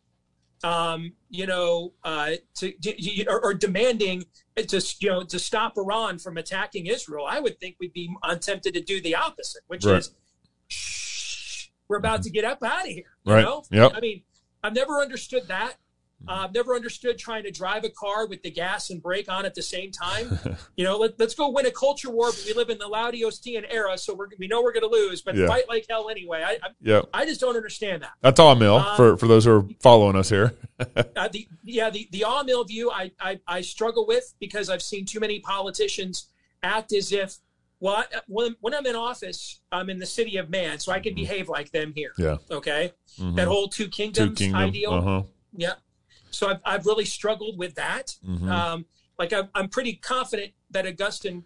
[0.64, 4.26] um, you know, uh, to, to or, or demanding
[4.58, 7.26] to you know to stop Iran from attacking Israel.
[7.30, 8.10] I would think we'd be
[8.42, 9.98] tempted to do the opposite, which Right.
[10.00, 10.10] is,
[10.68, 13.16] shh, we're about to get up out of here.
[13.26, 13.42] You Right.
[13.44, 13.64] know?
[13.72, 13.92] Yep.
[13.96, 14.24] I mean,
[14.64, 15.76] I've never understood that.
[16.28, 19.46] Uh, I've never understood trying to drive a car with the gas and brake on
[19.46, 20.40] at the same time.
[20.76, 23.64] you know, let, let's go win a culture war, but we live in the Laodicean
[23.70, 25.46] era, so we're, we know we're going to lose, but Yeah.
[25.48, 26.42] fight like hell anyway.
[26.44, 27.10] I, I, Yep.
[27.14, 28.14] I just don't understand that.
[28.22, 30.54] That's amill Um, for for those who are following us here.
[31.16, 35.06] Uh, the yeah, the the amill view I, I I struggle with because I've seen
[35.06, 36.28] too many politicians
[36.64, 37.38] act as if
[37.80, 41.00] well I, when when I'm in office I'm in the city of man, so I
[41.00, 42.12] can behave like them here.
[42.18, 42.38] Yeah.
[42.52, 43.38] Okay, Mhm.
[43.38, 44.60] that whole two Two kingdoms kingdom.
[44.62, 44.92] ideal.
[44.94, 45.24] Uh huh.
[45.56, 45.74] Yeah.
[46.36, 48.16] So I've, I've really struggled with that.
[48.28, 48.50] Mhm.
[48.50, 48.86] Um,
[49.18, 51.46] like I'm, I'm pretty confident that Augustine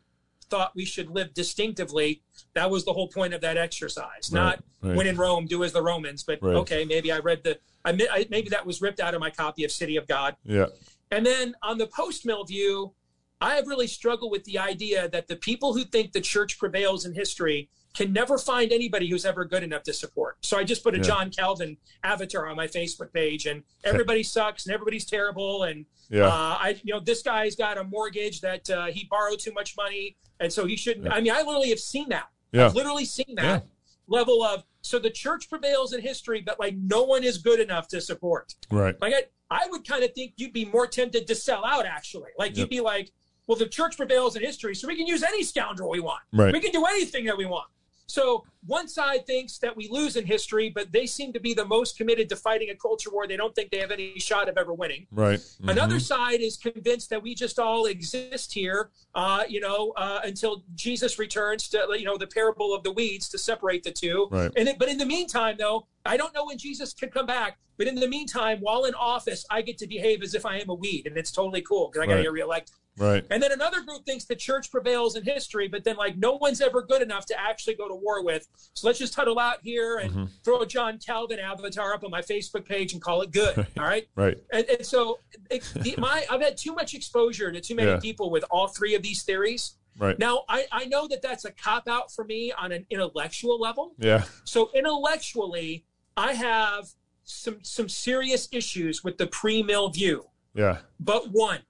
[0.50, 2.24] thought we should live distinctively.
[2.56, 4.32] That was the whole point of that exercise.
[4.32, 4.96] Not right.
[4.96, 6.24] when in Rome, do as the Romans.
[6.24, 6.56] But Right.
[6.56, 7.60] okay, maybe I read the.
[7.86, 10.36] I, I maybe that was ripped out of my copy of City of God.
[10.44, 10.66] Yeah.
[11.12, 12.94] And then on the post mill view,
[13.42, 17.06] I have really struggled with the idea that the people who think the church prevails
[17.06, 20.38] in history can never find anybody who's ever good enough to support.
[20.42, 21.04] So I just put a Yeah.
[21.04, 25.64] John Calvin avatar on my Facebook page, and everybody sucks and everybody's terrible.
[25.64, 26.28] And Yeah.
[26.28, 29.76] uh, I, you know, this guy's got a mortgage that uh, he borrowed too much
[29.76, 31.12] money, and so he shouldn't.
[31.12, 32.28] I mean, I literally have seen that.
[32.52, 32.68] Yeah.
[32.68, 33.66] I've literally seen that
[34.08, 34.64] level of.
[34.82, 38.54] So the church prevails in history, but like no one is good enough to support.
[38.72, 38.96] Right.
[39.02, 39.24] Like I,
[39.64, 41.86] I would kind of think you'd be more tempted to sell out.
[41.86, 42.58] Actually, like Yep.
[42.58, 43.12] you'd be like,
[43.48, 46.22] well, the church prevails in history, so we can use any scoundrel we want.
[46.32, 46.54] Right.
[46.54, 47.68] We can do anything that we want.
[48.10, 51.64] So one side thinks that we lose in history, but they seem to be the
[51.66, 53.28] most committed to fighting a culture war.
[53.28, 55.08] They don't think they have any shot of ever winning.
[55.12, 55.40] Right.
[55.64, 56.02] Another Mhm.
[56.02, 61.20] side is convinced that we just all exist here, uh, you know, uh, until Jesus
[61.20, 64.28] returns to, you know, the parable of the weeds to separate the two.
[64.32, 64.52] Right.
[64.58, 67.58] And it, but in the meantime, though, I don't know when Jesus can come back.
[67.78, 70.68] But in the meantime, while in office, I get to behave as if I am
[70.70, 72.24] a weed, and it's totally cool because I got to Right.
[72.24, 72.76] get reelected.
[72.98, 73.26] Right.
[73.30, 76.60] And then another group thinks the church prevails in history, but then like no one's
[76.60, 78.46] ever good enough to actually go to war with.
[78.74, 80.26] So let's just huddle out here and Mm-hmm.
[80.44, 83.58] throw a John Calvin avatar up on my Facebook page and call it good.
[83.58, 84.06] All right.
[84.16, 84.38] Right.
[84.52, 85.20] And, and so
[85.50, 88.00] it, the, my I've had too much exposure to too many Yeah.
[88.00, 89.76] people with all three of these theories.
[89.98, 90.20] Right.
[90.20, 93.94] Now I, I know that that's a cop out for me on an intellectual level.
[93.98, 94.24] Yeah.
[94.44, 95.86] So intellectually,
[96.20, 96.90] I have
[97.24, 100.26] some some serious issues with the pre-mill view.
[100.54, 100.80] Yeah.
[101.00, 101.62] But one,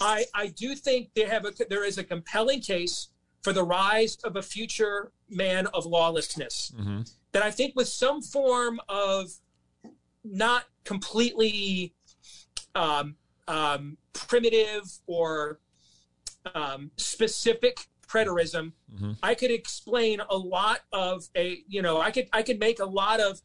[0.00, 3.08] I I do think they have a there is a compelling case
[3.42, 8.22] for the rise of a future man of lawlessness hmm that I think with some
[8.22, 9.30] form of
[10.24, 11.92] not completely
[12.74, 13.16] um,
[13.46, 15.60] um, primitive or
[16.54, 19.16] um, specific preterism, Mhm.
[19.22, 22.84] I could explain a lot of a you know I could I could make a
[22.86, 23.40] lot of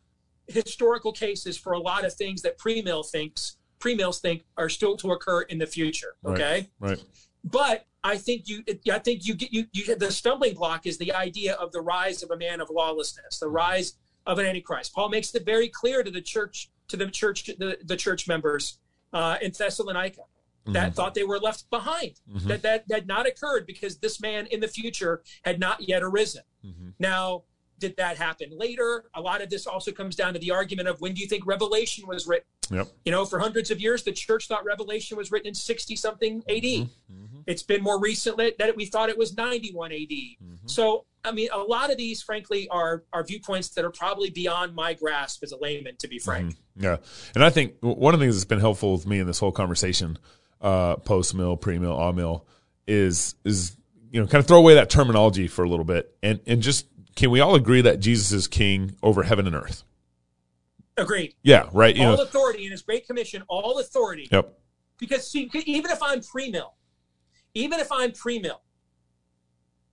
[0.48, 5.12] historical cases for a lot of things that pre-mill thinks pre-mills think are still to
[5.12, 6.16] occur in the future.
[6.22, 6.34] Right.
[6.40, 7.04] Okay, Right.
[7.44, 11.14] but I think you I think you get you you the stumbling block is the
[11.14, 13.94] idea of the rise of a man of lawlessness, the rise
[14.28, 14.94] of an antichrist.
[14.94, 18.78] Paul makes it very clear to the church to the church the, the church members
[19.14, 20.22] uh, in Thessalonica
[20.66, 22.48] that thought they were left behind Mhm.
[22.48, 26.44] that that had not occurred because this man in the future had not yet arisen.
[26.64, 26.94] Mhm.
[27.00, 27.44] Now,
[27.80, 29.06] did that happen later?
[29.16, 31.48] A lot of this also comes down to the argument of when do you think
[31.48, 32.46] Revelation was written?
[32.70, 32.88] Yep.
[33.06, 36.44] You know, for hundreds of years, the church thought Revelation was written in 60 something
[36.48, 36.90] AD.
[37.12, 37.44] Mhm.
[37.48, 40.38] It's been more recently that we thought it was 91 AD.
[40.68, 44.76] So, I mean, a lot of these, frankly, are are viewpoints that are probably beyond
[44.76, 46.56] my grasp as a layman, to be frank.
[46.76, 46.98] Yeah,
[47.36, 49.52] and I think one of the things that's been helpful with me in this whole
[49.52, 50.18] conversation,
[50.62, 52.46] uh, post mill, pre mill, amill,
[52.88, 53.76] is is
[54.12, 56.88] you know kind of throw away that terminology for a little bit, and and just
[57.16, 59.84] can we all agree that Jesus is King over heaven and earth?
[60.98, 61.36] Agreed.
[61.42, 61.96] Yeah, right.
[61.96, 64.28] You all know, authority in His Great Commission, all authority.
[64.32, 64.58] yep,
[64.98, 66.76] Because see, even if I'm pre-mill,
[67.54, 68.62] even if I'm pre-mill,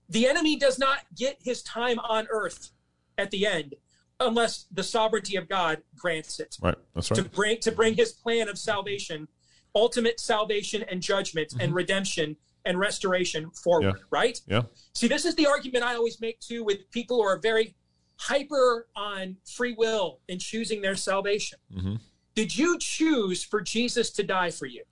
[0.08, 2.70] the enemy does not get his time on earth
[3.16, 3.74] at the end
[4.20, 6.74] unless the sovereignty of God grants it right.
[6.94, 7.22] That's right.
[7.22, 9.28] to bring to bring his plan of salvation
[9.74, 11.74] ultimate salvation and judgment and mm-hmm.
[11.74, 14.02] redemption and restoration forward, Yeah.
[14.10, 14.40] right?
[14.46, 14.62] Yeah.
[14.94, 17.74] See, this is the argument I always make too with people who are very
[18.16, 21.58] hyper on free will and choosing their salvation.
[21.72, 22.00] Mhm.
[22.34, 24.84] Did you choose for Jesus to die for you?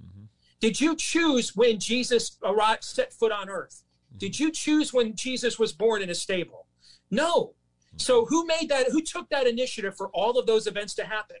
[0.00, 0.24] Mm-hmm.
[0.60, 3.82] Did you choose when Jesus arrived, set foot on earth?
[4.08, 4.18] Mm-hmm.
[4.18, 6.66] Did you choose when Jesus was born in a stable?
[7.10, 7.54] No.
[7.96, 8.90] So who made that?
[8.90, 11.36] Who took that initiative for all of those events to happen?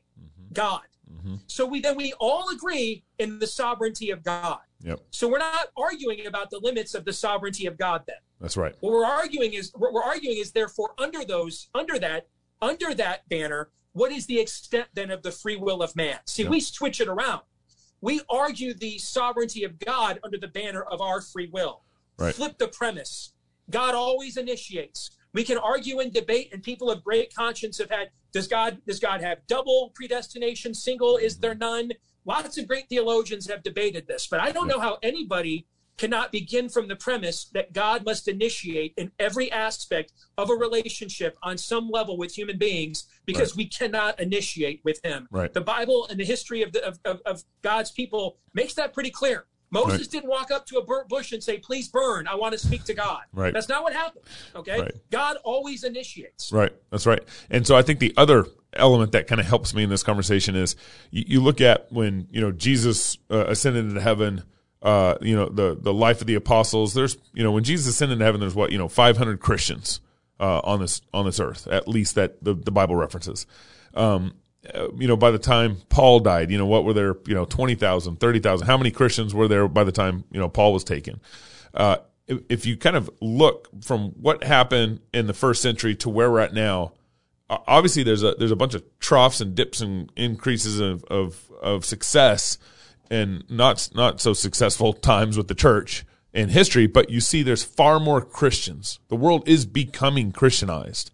[0.52, 0.82] God.
[1.12, 1.34] Mm-hmm.
[1.46, 4.58] So we then we all agree in the sovereignty of God.
[4.82, 5.00] Yep.
[5.10, 8.16] So we're not arguing about the limits of the sovereignty of God then.
[8.40, 8.74] That's right.
[8.80, 12.26] What we're arguing is what we're arguing is therefore under those under that
[12.60, 16.18] under that banner, what is the extent then of the free will of man?
[16.26, 16.48] See, Yeah.
[16.50, 17.42] we switch it around.
[18.00, 21.82] We argue the sovereignty of God under the banner of our free will.
[22.18, 22.34] Right.
[22.34, 23.32] Flip the premise.
[23.70, 25.10] God always initiates.
[25.34, 29.00] We can argue and debate, and people of great conscience have had does God does
[29.00, 31.16] God have double predestination, single?
[31.16, 31.92] Is there none?
[32.24, 35.66] Lots of great theologians have debated this, but I don't know how anybody
[35.98, 41.36] cannot begin from the premise that God must initiate in every aspect of a relationship
[41.42, 45.28] on some level with human beings because we cannot initiate with him.
[45.30, 45.52] Right.
[45.52, 49.10] The Bible and the history of, the, of, of, of God's people makes that pretty
[49.10, 49.46] clear.
[49.72, 50.10] Moses Right.
[50.10, 52.28] didn't walk up to a burnt bush and say, Please burn.
[52.28, 53.22] I want to speak to God.
[53.32, 53.52] Right.
[53.52, 54.24] That's not what happened.
[54.54, 54.80] Okay.
[54.80, 54.94] Right.
[55.10, 56.52] God always initiates.
[56.52, 56.72] Right.
[56.90, 57.22] That's right.
[57.50, 60.54] And so I think the other element that kind of helps me in this conversation
[60.54, 60.76] is
[61.10, 64.42] you, you look at when, you know, Jesus uh, ascended into heaven,
[64.82, 68.14] uh, you know, the, the life of the apostles, there's, you know, when Jesus ascended
[68.14, 70.00] into heaven, there's what, you know, 500 Christians,
[70.40, 73.46] uh, on this, on this earth, at least that the, the Bible references.
[73.94, 74.34] Um,
[74.74, 77.44] uh, you know, by the time Paul died, you know, what were there, you know,
[77.44, 81.20] 20,000, 30,000, how many Christians were there by the time, you know, Paul was taken?
[81.74, 81.96] Uh,
[82.26, 86.30] if, if you kind of look from what happened in the first century to where
[86.30, 86.92] we're at now,
[87.66, 91.84] obviously there's a there's a bunch of troughs and dips and increases of of, of
[91.84, 92.58] success
[93.10, 97.64] and not not so successful times with the church in history, but you see there's
[97.64, 99.00] far more Christians.
[99.08, 101.10] The world is becoming Christianized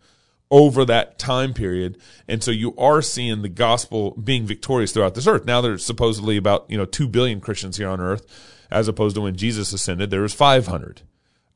[0.51, 1.99] over that time period.
[2.27, 5.45] And so you are seeing the gospel being victorious throughout this earth.
[5.45, 8.27] Now there's supposedly about, you know, 2 billion Christians here on earth,
[8.71, 11.03] as opposed to when Jesus ascended, there was 500.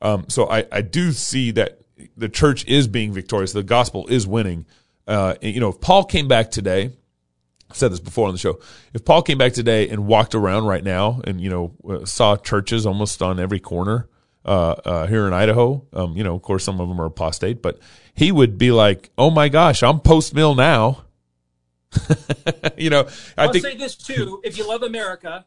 [0.01, 1.79] Um, so I, I do see that
[2.17, 3.53] the church is being victorious.
[3.53, 4.65] The gospel is winning.
[5.07, 6.91] Uh, and, you know, if Paul came back today,
[7.69, 8.59] I've said this before on the show.
[8.93, 12.35] If Paul came back today and walked around right now and, you know, uh, saw
[12.35, 14.07] churches almost on every corner,
[14.45, 17.61] uh, uh, here in Idaho, um, you know, of course, some of them are apostate,
[17.61, 17.79] but
[18.13, 21.03] he would be like, oh my gosh, I'm post mill now.
[22.77, 23.07] you know,
[23.37, 25.45] I I'll think, say this too: if you love America,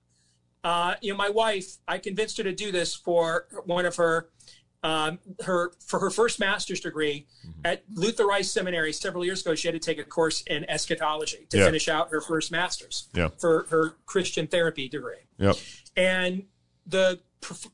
[0.65, 4.29] uh, you know, my wife, I convinced her to do this for one of her,
[4.85, 7.61] um, her for her first master's degree Mm-hmm.
[7.65, 9.55] at Luther Rice Seminary several years ago.
[9.55, 11.67] She had to take a course in eschatology to Yeah.
[11.67, 13.29] finish out her first master's Yeah.
[13.39, 15.27] for her Christian therapy degree.
[15.39, 15.57] yep,
[15.97, 16.45] and
[16.87, 17.21] the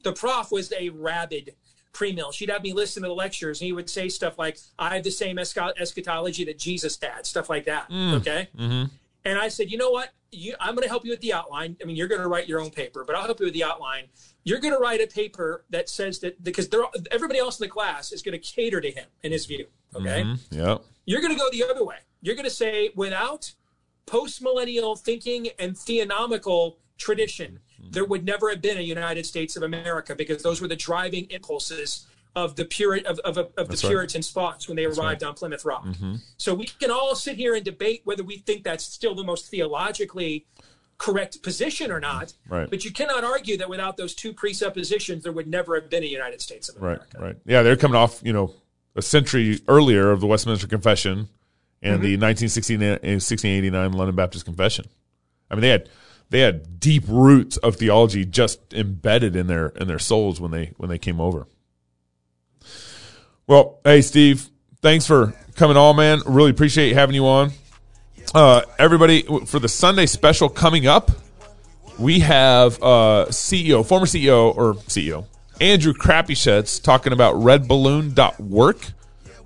[0.03, 1.55] the prof was a rabid
[1.93, 2.33] pre-mill.
[2.33, 5.05] She'd have me listen to the lectures, and he would say stuff like, "I have
[5.05, 7.87] the same eschatology that Jesus had," stuff like that.
[7.91, 8.49] Okay.
[8.59, 8.91] Mhm.
[9.25, 10.11] And I said, "You know what?
[10.33, 11.77] You, I'm going to help you with the outline.
[11.83, 13.65] I mean, you're going to write your own paper, but I'll help you with the
[13.65, 14.09] outline.
[14.45, 16.69] You're going to write a paper that says that because
[17.11, 19.67] everybody else in the class is going to cater to him in his view.
[19.95, 20.39] Okay." Mhm.
[20.51, 21.99] yep, You're going to go the other way.
[22.23, 23.53] You're going to say, without
[24.07, 27.93] post millennial thinking and theonomical tradition, Mm-hmm.
[27.93, 31.27] there would never have been a United States of America because those were the driving
[31.31, 33.91] impulses of the of, of, of the That's right.
[33.91, 35.25] Puritan spots when they arrived right.
[35.25, 35.85] on Plymouth Rock.
[35.85, 36.15] Mm-hmm.
[36.39, 39.51] So we can all sit here and debate whether we think that's still the most
[39.51, 40.47] theologically
[40.97, 42.33] correct position or not.
[42.49, 42.71] Right.
[42.71, 46.07] But you cannot argue that without those two presuppositions, there would never have been a
[46.07, 47.07] United States of America.
[47.15, 47.23] right.
[47.23, 47.37] Right.
[47.45, 48.55] Yeah, they're coming off, you know,
[48.95, 51.29] a century earlier of the Westminster Confession
[51.83, 52.03] and mm-hmm.
[52.03, 54.87] the 1969 1689 London Baptist Confession.
[55.51, 55.89] I mean, they had
[56.33, 60.73] they had deep roots of theology just embedded in their in their souls when they
[60.79, 61.47] when they came over.
[63.47, 64.49] Well, hey Steve,
[64.81, 66.21] thanks for coming on, man.
[66.27, 67.53] Really appreciate having you on.
[68.35, 71.11] Uh, everybody, for the Sunday special coming up,
[71.99, 75.27] we have uh, CEO, former CEO or CEO,
[75.61, 78.93] Andrew Crapuchettes talking about redballoon.work.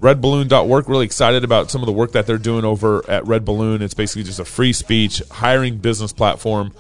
[0.01, 3.83] Redballoon.work, really excited about some of the work that they're doing over at Red Balloon.
[3.83, 6.73] It's basically just a free speech hiring business platform.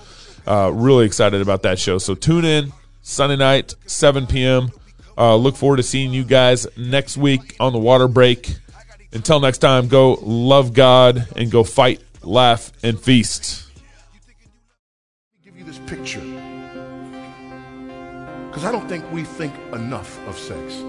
[0.46, 1.98] Uh, really excited about that show.
[1.98, 4.70] So tune in Sunday night, 7 p.m.
[5.16, 8.56] Uh, look forward to seeing you guys next week on the water break.
[9.12, 13.70] Until next time, go love God and go fight, laugh, and feast.
[15.42, 16.20] give you this picture
[18.48, 20.82] because I don't think we think enough of sex.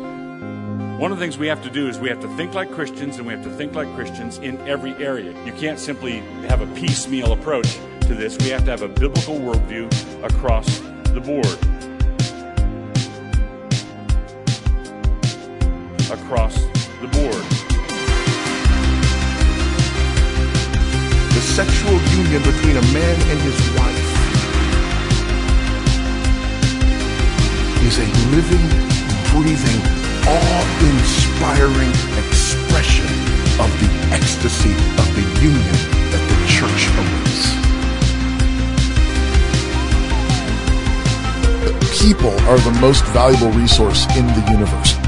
[0.78, 3.18] One of the things we have to do is we have to think like Christians
[3.18, 5.32] and we have to think like Christians in every area.
[5.44, 6.20] You can't simply
[6.50, 7.78] have a piecemeal approach.
[8.02, 9.88] to this, we have to have a biblical worldview
[10.24, 10.80] across
[11.14, 11.46] the board.
[16.12, 16.56] Across
[17.02, 17.44] the board.
[21.34, 24.18] The sexual union between a man and his wife
[27.88, 28.66] is a living,
[29.32, 33.08] breathing, awe-inspiring expression
[33.64, 35.78] of the ecstasy of the union
[36.12, 37.38] that the church awaits.
[42.02, 45.07] People are the most valuable resource in the universe.